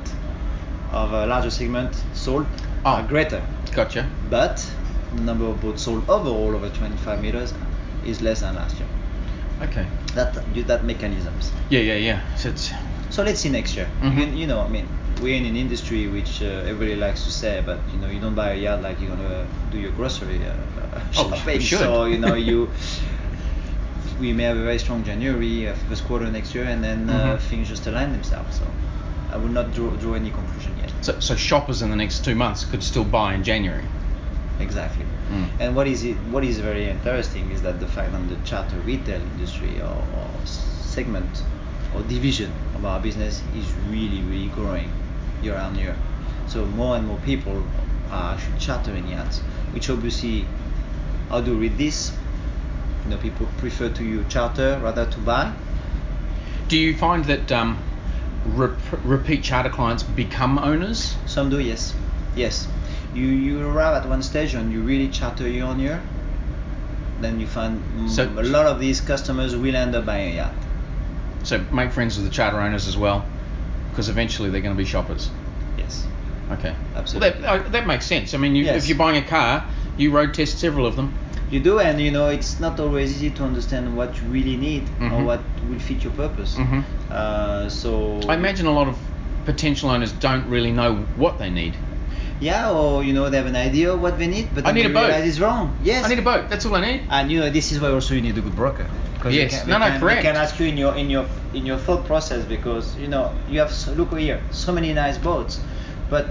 of 0.94 1.12
a 1.12 1.25
larger 1.25 1.50
segment 1.51 1.91
sold. 2.13 2.46
Are 2.86 3.04
greater. 3.04 3.44
Gotcha. 3.74 4.10
But 4.30 4.68
the 5.16 5.22
number 5.22 5.46
of 5.46 5.62
boats 5.62 5.84
sold 5.84 6.04
overall 6.10 6.56
over 6.56 6.70
25 6.70 7.22
meters 7.22 7.54
is 8.06 8.22
less 8.22 8.42
than 8.42 8.56
last 8.56 8.80
year. 8.80 8.90
Okay. 9.62 9.86
That 10.16 10.34
that 10.68 10.84
mechanisms. 10.86 11.52
Yeah, 11.70 11.82
yeah, 11.82 11.96
yeah. 11.96 12.22
So 12.36 12.50
it's 12.50 12.72
So 13.10 13.24
let's 13.24 13.42
see 13.42 13.50
next 13.50 13.76
year. 13.78 13.88
Mhm. 14.02 14.18
You, 14.18 14.26
you 14.42 14.48
know, 14.48 14.62
I 14.62 14.68
mean, 14.70 14.88
we're 15.22 15.36
in 15.36 15.46
an 15.46 15.56
industry 15.56 16.08
which 16.08 16.42
uh, 16.42 16.46
everybody 16.72 16.96
likes 16.96 17.24
to 17.26 17.32
say, 17.32 17.62
but 17.66 17.80
you 17.94 18.00
know, 18.00 18.08
you 18.08 18.20
don't 18.20 18.36
buy 18.36 18.52
a 18.52 18.56
yacht 18.56 18.82
like 18.82 19.02
you're 19.02 19.16
gonna 19.16 19.46
do 19.70 19.78
your 19.78 19.92
grocery 19.92 20.40
uh, 20.46 20.54
Oh, 21.18 21.30
shopping. 21.30 21.56
you 21.56 21.62
should. 21.62 21.80
So 21.80 22.06
you 22.06 22.18
know, 22.18 22.34
you 22.36 22.70
we 24.20 24.34
may 24.34 24.44
have 24.44 24.58
a 24.58 24.64
very 24.64 24.80
strong 24.80 25.04
January, 25.04 25.68
uh, 25.68 25.74
first 25.90 26.04
quarter 26.06 26.30
next 26.32 26.56
year, 26.56 26.66
and 26.66 26.84
then 26.84 27.10
uh, 27.10 27.14
Mhm. 27.14 27.40
things 27.50 27.68
just 27.68 27.86
align 27.88 28.12
themselves. 28.12 28.58
So 28.58 28.66
I 29.32 29.38
would 29.38 29.52
not 29.52 29.74
draw, 29.74 29.90
draw 29.92 30.14
any 30.14 30.30
conclusion 30.30 30.74
yet. 30.78 30.92
so, 31.02 31.20
so 31.20 31.36
shoppers 31.36 31.82
in 31.82 31.90
the 31.90 31.96
next 31.96 32.26
two 32.26 32.36
months 32.36 32.66
could 32.66 32.84
still 32.84 33.06
buy 33.06 33.34
in 33.34 33.44
January. 33.44 33.86
Exactly. 34.60 35.06
Mm. 35.32 35.48
And 35.60 35.76
what 35.76 35.88
is 35.88 36.04
it? 36.04 36.18
What 36.30 36.44
is 36.44 36.60
very 36.60 36.88
interesting 36.88 37.52
is 37.52 37.62
that 37.62 37.80
the 37.80 37.88
fact 37.88 38.12
that 38.12 38.30
the 38.30 38.36
charter 38.48 38.78
retail 38.80 39.22
industry 39.22 39.82
or, 39.82 40.06
or 40.16 40.30
segment 40.46 41.44
or 41.96 42.02
division 42.04 42.52
of 42.76 42.86
our 42.86 43.00
business 43.00 43.42
is 43.56 43.66
really, 43.90 44.22
really 44.22 44.50
growing 44.50 44.92
year 45.42 45.56
on 45.56 45.76
year. 45.76 45.96
So 46.48 46.66
more 46.66 46.98
and 46.98 47.08
more 47.08 47.18
people 47.20 47.64
are 48.12 48.36
actually 48.36 48.60
chartering 48.60 49.08
yachts, 49.08 49.40
which 49.72 49.90
obviously, 49.90 50.46
how 51.30 51.42
do 51.42 51.52
you 51.54 51.58
read 51.58 51.78
this? 51.78 52.12
You 53.06 53.12
know, 53.12 53.18
people 53.18 53.48
prefer 53.58 53.90
to 53.90 54.04
you 54.04 54.26
charter 54.30 54.80
rather 54.84 55.06
to 55.06 55.20
buy. 55.20 55.54
Do 56.68 56.78
you 56.78 56.96
find 56.96 57.26
that 57.26 57.52
um, 57.52 57.78
rep- 58.45 58.79
repeat 59.03 59.43
charter 59.43 59.69
clients 59.69 60.03
become 60.03 60.57
owners? 60.60 61.15
Some 61.25 61.50
do, 61.50 61.60
yes, 61.60 61.93
yes. 62.36 62.67
You 63.13 63.27
you 63.27 63.67
arrive 63.67 64.03
at 64.03 64.10
one 64.10 64.24
stage 64.24 64.53
and 64.53 64.71
you 64.71 64.81
really 64.81 65.10
charter 65.10 65.48
year 65.48 65.65
on 65.65 65.79
year. 65.79 66.01
Then 67.19 67.39
you 67.39 67.48
find 67.48 67.81
mm, 67.98 68.10
So- 68.10 68.27
a 68.38 68.43
lot 68.43 68.65
of 68.65 68.79
these 68.79 69.01
customers 69.01 69.55
will 69.55 69.75
end 69.75 69.95
up 69.95 70.05
buying 70.05 70.33
a 70.33 70.36
yacht. 70.36 70.53
So 71.43 71.60
make 71.71 71.91
friends 71.91 72.17
with 72.17 72.25
the 72.25 72.31
charter 72.31 72.60
owners 72.60 72.88
as 72.88 72.98
well, 72.98 73.25
because 73.91 74.10
eventually 74.10 74.50
they're 74.50 74.62
going 74.62 74.75
to 74.75 74.81
be 74.81 74.86
shoppers. 74.86 75.29
Yes. 75.77 76.05
Okay. 76.51 76.75
Absolutely. 76.95 77.41
Well, 77.41 77.57
that, 77.60 77.65
uh, 77.65 77.69
that 77.69 77.88
makes 77.88 78.05
sense. 78.05 78.33
I 78.33 78.38
mean, 78.38 78.55
you, 78.55 78.65
Yes. 78.65 78.83
if 78.83 78.89
you're 78.89 78.98
buying 78.98 79.17
a 79.24 79.27
car, 79.27 79.63
you 79.98 80.12
road 80.12 80.33
test 80.33 80.60
several 80.60 80.86
of 80.86 80.95
them. 80.95 81.13
You 81.51 81.60
do, 81.60 81.79
and 81.79 82.00
you 82.00 82.12
know 82.12 82.29
it's 82.29 82.60
not 82.60 82.79
always 82.79 83.12
easy 83.12 83.29
to 83.31 83.43
understand 83.43 83.96
what 83.98 84.10
you 84.22 84.27
really 84.29 84.55
need 84.55 84.84
or 85.01 85.20
Mhm. 85.20 85.25
what 85.25 85.41
will 85.70 85.79
fit 85.79 86.03
your 86.03 86.13
purpose. 86.13 86.55
Mhm. 86.55 86.84
Uh, 87.12 87.67
so 87.67 88.20
I 88.29 88.36
imagine 88.36 88.67
a 88.67 88.72
lot 88.72 88.88
of 88.88 88.98
potential 89.46 89.89
owners 89.89 90.13
don't 90.13 90.48
really 90.48 90.72
know 90.72 91.05
what 91.17 91.39
they 91.39 91.50
need. 91.50 91.74
Yeah, 92.39 92.72
or 92.72 93.03
you 93.03 93.13
know 93.13 93.29
they 93.29 93.38
have 93.38 93.48
an 93.55 93.55
idea 93.70 93.91
of 93.93 94.01
what 94.01 94.17
they 94.17 94.27
need, 94.27 94.48
but 94.55 94.65
I 94.65 94.72
need 94.72 94.86
a 94.86 94.89
boat. 94.89 95.08
realize 95.10 95.27
it's 95.27 95.39
wrong. 95.39 95.75
Yes. 95.84 96.05
I 96.05 96.10
need 96.10 96.20
a 96.20 96.27
boat. 96.31 96.50
That's 96.50 96.65
all 96.65 96.75
I 96.75 96.81
need. 96.81 97.01
And 97.10 97.31
you 97.31 97.39
know 97.39 97.50
this 97.50 97.72
is 97.72 97.79
why 97.81 97.89
also 97.89 98.15
you 98.15 98.22
need 98.22 98.38
a 98.38 98.41
good 98.41 98.55
broker. 98.55 98.88
Yes. 99.29 99.51
Can, 99.51 99.70
No, 99.70 99.77
no, 99.77 99.86
can, 99.88 100.00
correct. 100.00 100.22
They 100.24 100.29
can 100.29 100.36
ask 100.38 100.60
you 100.60 100.67
in 100.67 100.77
your 100.77 100.96
in 100.96 101.10
your 101.10 101.25
in 101.53 101.65
your 101.65 101.77
thought 101.77 102.05
process 102.05 102.43
because 102.46 102.98
you 102.98 103.08
know 103.08 103.31
you 103.50 103.60
have 103.60 103.72
so, 103.72 103.91
look 103.91 104.17
here 104.17 104.39
so 104.51 104.72
many 104.72 104.93
nice 104.93 105.17
boats, 105.17 105.60
but 106.10 106.25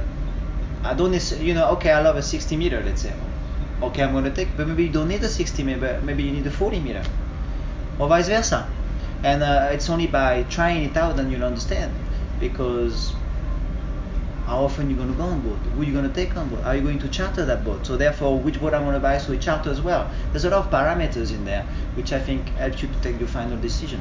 I 0.82 0.94
don't 0.94 1.12
necessarily 1.12 1.46
you 1.48 1.54
know 1.54 1.68
okay 1.74 1.92
I 1.92 2.00
love 2.00 2.16
a 2.16 2.22
60 2.22 2.56
meter 2.56 2.82
let's 2.84 3.02
say, 3.02 3.12
okay 3.82 4.02
I'm 4.02 4.12
gonna 4.12 4.30
take 4.30 4.56
but 4.56 4.66
maybe 4.68 4.84
you 4.84 4.90
don't 4.92 5.08
need 5.08 5.22
a 5.22 5.28
60 5.28 5.62
meter 5.62 6.00
maybe 6.02 6.22
you 6.22 6.32
need 6.32 6.46
a 6.46 6.50
40 6.50 6.80
meter, 6.80 7.02
or 7.98 8.08
vice 8.08 8.28
versa, 8.28 8.68
and 9.22 9.42
uh, 9.42 9.68
it's 9.72 9.88
only 9.90 10.06
by 10.06 10.42
trying 10.44 10.84
it 10.84 10.96
out 10.96 11.16
that 11.16 11.28
you'll 11.30 11.44
understand 11.44 11.92
because 12.38 13.12
how 14.46 14.64
often 14.64 14.90
you're 14.90 14.96
going 14.96 15.10
to 15.12 15.16
go 15.16 15.22
on 15.24 15.40
board? 15.42 15.58
Who 15.76 15.82
you're 15.82 15.92
going 15.92 16.08
to 16.08 16.14
take 16.14 16.36
on 16.36 16.48
board? 16.48 16.64
Are 16.64 16.74
you 16.74 16.82
going 16.82 16.98
to 17.00 17.08
charter 17.08 17.44
that 17.44 17.64
boat? 17.64 17.86
So 17.86 17.96
therefore, 17.96 18.36
which 18.40 18.60
boat 18.60 18.74
I'm 18.74 18.82
going 18.82 18.94
to 18.94 19.00
buy? 19.00 19.16
So 19.18 19.30
we 19.30 19.38
charter 19.38 19.70
as 19.70 19.80
well. 19.80 20.10
There's 20.32 20.44
a 20.44 20.50
lot 20.50 20.64
of 20.64 20.72
parameters 20.72 21.30
in 21.30 21.44
there, 21.44 21.62
which 21.94 22.12
I 22.12 22.18
think 22.18 22.48
helps 22.56 22.82
you 22.82 22.88
to 22.88 22.94
take 23.00 23.20
your 23.20 23.28
final 23.28 23.56
decision. 23.58 24.00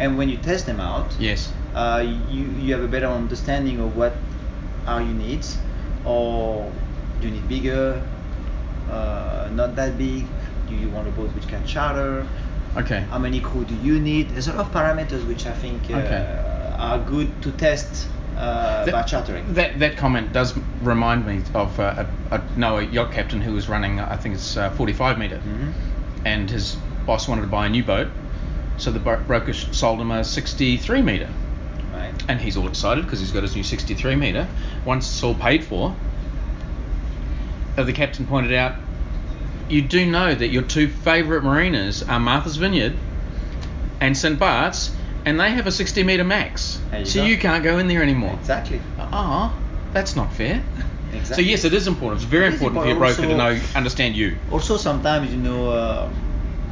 And 0.00 0.18
when 0.18 0.28
you 0.28 0.38
test 0.38 0.66
them 0.66 0.80
out, 0.80 1.14
Yes. 1.20 1.52
uh, 1.74 2.02
you 2.28 2.46
you 2.58 2.74
have 2.74 2.82
a 2.82 2.88
better 2.88 3.06
understanding 3.06 3.78
of 3.78 3.96
what 3.96 4.14
are 4.88 5.00
your 5.00 5.14
needs, 5.14 5.58
or 6.04 6.72
do 7.20 7.28
you 7.28 7.34
need 7.34 7.48
bigger, 7.48 8.02
uh, 8.90 9.48
not 9.52 9.74
that 9.76 9.96
big? 9.98 10.26
Do 10.68 10.74
you 10.74 10.88
want 10.90 11.08
a 11.08 11.10
boat 11.10 11.30
which 11.34 11.46
can 11.48 11.64
charter? 11.66 12.26
Okay. 12.76 13.00
How 13.10 13.18
many 13.18 13.40
crew 13.40 13.64
do 13.64 13.74
you 13.76 14.00
need? 14.00 14.30
There's 14.30 14.48
a 14.48 14.52
lot 14.52 14.66
of 14.66 14.72
parameters 14.72 15.26
which 15.26 15.46
I 15.46 15.52
think 15.52 15.90
uh, 15.90 15.96
Okay. 15.96 16.74
are 16.78 16.98
good 16.98 17.30
to 17.42 17.52
test 17.52 18.08
uh, 18.36 18.90
by 18.90 19.02
chartering. 19.02 19.44
That 19.54 19.78
that 19.78 19.96
comment 19.96 20.32
does 20.32 20.54
remind 20.82 21.24
me 21.26 21.42
of 21.54 21.78
uh, 21.78 22.04
a, 22.30 22.36
a 22.36 22.42
no 22.56 22.78
a 22.78 22.82
yacht 22.82 23.12
captain 23.12 23.40
who 23.40 23.52
was 23.52 23.68
running 23.68 24.00
I 24.00 24.16
think 24.16 24.34
it's 24.34 24.56
uh, 24.56 24.70
45 24.70 25.18
meter, 25.18 25.36
Mhm. 25.36 25.72
and 26.24 26.50
his 26.50 26.76
boss 27.06 27.28
wanted 27.28 27.42
to 27.42 27.46
buy 27.48 27.66
a 27.66 27.68
new 27.68 27.84
boat, 27.84 28.08
so 28.78 28.90
the 28.90 28.98
bro- 28.98 29.20
broker 29.26 29.52
sold 29.52 30.00
him 30.00 30.10
a 30.10 30.24
63 30.24 31.00
meter, 31.02 31.28
Right. 31.92 32.12
and 32.28 32.40
he's 32.40 32.56
all 32.56 32.66
excited 32.66 33.04
because 33.04 33.20
he's 33.20 33.30
got 33.30 33.42
his 33.44 33.54
new 33.54 33.62
63 33.62 34.16
meter. 34.16 34.48
Once 34.84 35.06
it's 35.06 35.22
all 35.22 35.34
paid 35.34 35.62
for, 35.62 35.94
the 37.82 37.92
captain 37.92 38.26
pointed 38.26 38.52
out, 38.52 38.76
you 39.68 39.82
do 39.82 40.06
know 40.06 40.34
that 40.34 40.48
your 40.48 40.62
two 40.62 40.88
favourite 40.88 41.42
marinas 41.42 42.02
are 42.02 42.20
Martha's 42.20 42.56
Vineyard 42.56 42.96
and 44.00 44.16
St 44.16 44.38
Bart's, 44.38 44.94
and 45.24 45.40
they 45.40 45.50
have 45.50 45.66
a 45.66 45.72
60 45.72 46.02
meter 46.02 46.24
max, 46.24 46.80
you 46.92 47.04
so 47.06 47.20
go. 47.20 47.26
you 47.26 47.38
can't 47.38 47.64
go 47.64 47.78
in 47.78 47.88
there 47.88 48.02
anymore. 48.02 48.34
Exactly. 48.34 48.80
Ah, 48.98 49.56
that's 49.92 50.14
not 50.14 50.32
fair. 50.32 50.62
Exactly. 51.12 51.44
So 51.44 51.48
yes, 51.48 51.64
it 51.64 51.72
is 51.72 51.86
important. 51.86 52.20
It's 52.22 52.30
very 52.30 52.46
It 52.46 52.54
is 52.54 52.60
important 52.60 52.82
for 52.82 52.88
your 52.88 52.98
broker 52.98 53.22
important 53.22 53.38
to 53.38 53.54
know, 53.54 53.60
understand 53.76 54.16
you. 54.16 54.36
Also, 54.52 54.76
sometimes 54.76 55.30
you 55.30 55.38
know, 55.38 55.70
uh, 55.70 56.10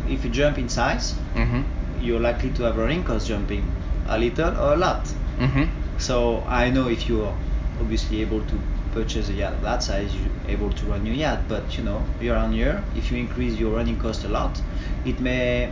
if 0.09 0.25
you 0.25 0.31
jump 0.31 0.59
in 0.59 0.69
size, 0.69 1.15
Mhm. 1.35 1.65
you're 2.01 2.21
likely 2.21 2.51
to 2.51 2.65
have 2.65 2.77
wrinkles 2.77 3.27
jumping 3.27 3.65
a 4.09 4.19
little 4.19 4.51
or 4.59 4.75
a 4.75 4.77
lot. 4.77 5.09
Mhm. 5.39 5.69
So 5.99 6.45
I 6.49 6.71
know 6.71 6.89
if 6.89 7.09
you're 7.09 7.35
obviously 7.81 8.21
able 8.21 8.41
to 8.41 8.61
purchase 8.93 9.29
a 9.29 9.33
yacht 9.33 9.61
that 9.63 9.83
size, 9.83 10.15
you're 10.15 10.31
able 10.55 10.71
to 10.71 10.87
run 10.87 11.05
your 11.07 11.15
yacht. 11.17 11.41
But 11.49 11.77
you 11.77 11.85
know, 11.85 12.05
year 12.21 12.35
on 12.37 12.53
year, 12.53 12.83
if 12.95 13.11
you 13.11 13.19
increase 13.19 13.55
your 13.59 13.73
running 13.77 13.99
cost 13.99 14.25
a 14.25 14.29
lot, 14.29 14.61
it 15.05 15.21
may 15.21 15.71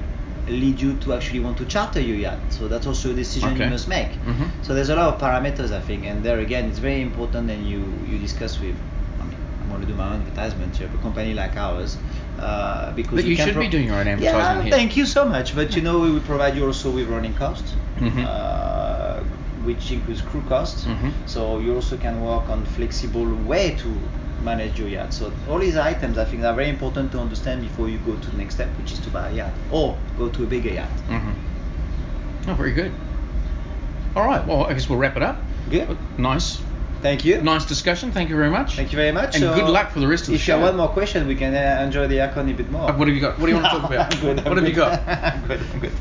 lead 0.48 0.80
you 0.80 0.94
to 0.94 1.12
actually 1.14 1.40
want 1.40 1.56
to 1.58 1.64
charter 1.66 2.00
your 2.00 2.16
yacht. 2.16 2.38
So 2.50 2.66
that's 2.68 2.86
also 2.86 3.10
a 3.10 3.14
decision 3.14 3.50
Okay. 3.52 3.64
you 3.64 3.70
must 3.70 3.88
make. 3.88 4.12
Mhm. 4.26 4.46
So 4.62 4.74
there's 4.74 4.88
a 4.90 4.96
lot 4.96 5.08
of 5.12 5.20
parameters 5.20 5.70
I 5.72 5.80
think, 5.88 6.00
and 6.06 6.16
there 6.24 6.38
again, 6.40 6.64
it's 6.70 6.78
very 6.88 7.02
important. 7.02 7.44
And 7.50 7.62
you 7.72 7.80
you 8.10 8.16
discuss 8.18 8.52
with. 8.60 8.76
I 9.20 9.24
mean, 9.30 9.36
I'm 9.62 9.68
going 9.68 9.82
to 9.82 9.86
do 9.86 9.94
my 9.94 10.06
own 10.12 10.20
advertisement 10.22 10.70
here, 10.78 10.88
a 10.98 11.00
company 11.06 11.32
like 11.34 11.54
ours, 11.66 11.90
uh, 12.38 12.90
because 13.00 13.16
But 13.22 13.24
you 13.30 13.36
should 13.36 13.58
be 13.66 13.68
doing 13.68 13.86
your 13.90 13.96
own 14.00 14.08
advertisement 14.08 14.56
yeah, 14.56 14.62
here. 14.62 14.72
thank 14.78 14.96
you 14.96 15.04
so 15.16 15.22
much. 15.34 15.54
But 15.54 15.76
you 15.76 15.82
know, 15.82 15.96
we 16.04 16.10
will 16.14 16.26
provide 16.32 16.54
you 16.56 16.64
also 16.70 16.88
with 16.90 17.06
running 17.16 17.34
costs, 17.34 17.70
Mhm. 18.00 18.24
uh, 18.24 18.89
which 19.64 19.90
includes 19.92 20.20
crew 20.22 20.42
costs. 20.48 20.86
Mhm. 20.86 21.12
So 21.26 21.58
you 21.58 21.74
also 21.74 21.96
can 21.96 22.20
work 22.22 22.48
on 22.48 22.64
flexible 22.64 23.26
way 23.46 23.76
to 23.82 23.88
manage 24.42 24.78
your 24.78 24.88
yacht. 24.88 25.12
So 25.12 25.32
all 25.48 25.58
these 25.58 25.76
items 25.76 26.16
I 26.18 26.24
think 26.24 26.44
are 26.44 26.54
very 26.54 26.70
important 26.70 27.12
to 27.12 27.18
understand 27.20 27.60
before 27.62 27.88
you 27.88 27.98
go 27.98 28.14
to 28.14 28.30
the 28.30 28.36
next 28.38 28.54
step, 28.54 28.68
which 28.78 28.92
is 28.92 28.98
to 29.00 29.10
buy 29.10 29.28
a 29.28 29.32
yacht 29.34 29.52
or 29.70 29.96
go 30.18 30.28
to 30.28 30.44
a 30.44 30.46
bigger 30.46 30.70
yacht. 30.72 30.88
Mhm. 31.08 31.34
Oh, 32.48 32.54
very 32.54 32.72
good. 32.72 32.92
All 34.16 34.24
right. 34.26 34.44
Well, 34.46 34.64
I 34.66 34.72
guess 34.72 34.88
we'll 34.88 34.98
wrap 34.98 35.16
it 35.16 35.22
up. 35.22 35.36
Good. 35.70 35.96
Nice, 36.18 36.58
Thank 37.02 37.24
you. 37.24 37.40
nice 37.42 37.64
discussion. 37.64 38.12
Thank 38.12 38.28
you 38.28 38.36
very 38.36 38.50
much. 38.50 38.76
Thank 38.76 38.92
you 38.92 38.96
very 38.96 39.12
much. 39.12 39.34
And 39.36 39.44
So 39.44 39.54
good 39.54 39.68
luck 39.68 39.90
for 39.92 40.00
the 40.00 40.08
rest 40.08 40.24
of 40.24 40.32
the 40.32 40.38
show. 40.38 40.42
if 40.42 40.48
you 40.48 40.54
have 40.54 40.74
one 40.74 40.76
more 40.76 40.88
question, 40.88 41.26
we 41.28 41.34
can 41.36 41.54
uh, 41.54 41.82
enjoy 41.84 42.08
the 42.08 42.16
Akon 42.18 42.50
a 42.50 42.54
bit 42.54 42.70
more. 42.70 42.90
Uh, 42.90 42.96
What 42.96 43.08
have 43.08 43.14
you 43.14 43.20
got? 43.20 43.38
What 43.38 43.46
do 43.46 43.52
you 43.52 43.58
want 43.60 43.66
to 43.72 43.78
talk 43.80 43.90
about? 43.90 44.12
I'm 44.14 44.20
good, 44.20 44.38
I'm 44.40 44.44
what 44.46 44.56
have 44.58 44.68
you 44.68 44.74
got? 44.74 45.08
I'm 45.34 45.46
good. 45.46 45.60
I'm 45.74 45.80
good. 45.80 45.92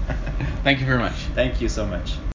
Thank 0.63 0.79
you 0.79 0.85
very 0.85 0.97
much. 0.99 1.13
Thank 1.35 1.61
you 1.61 1.69
so 1.69 1.85
much. 1.85 2.19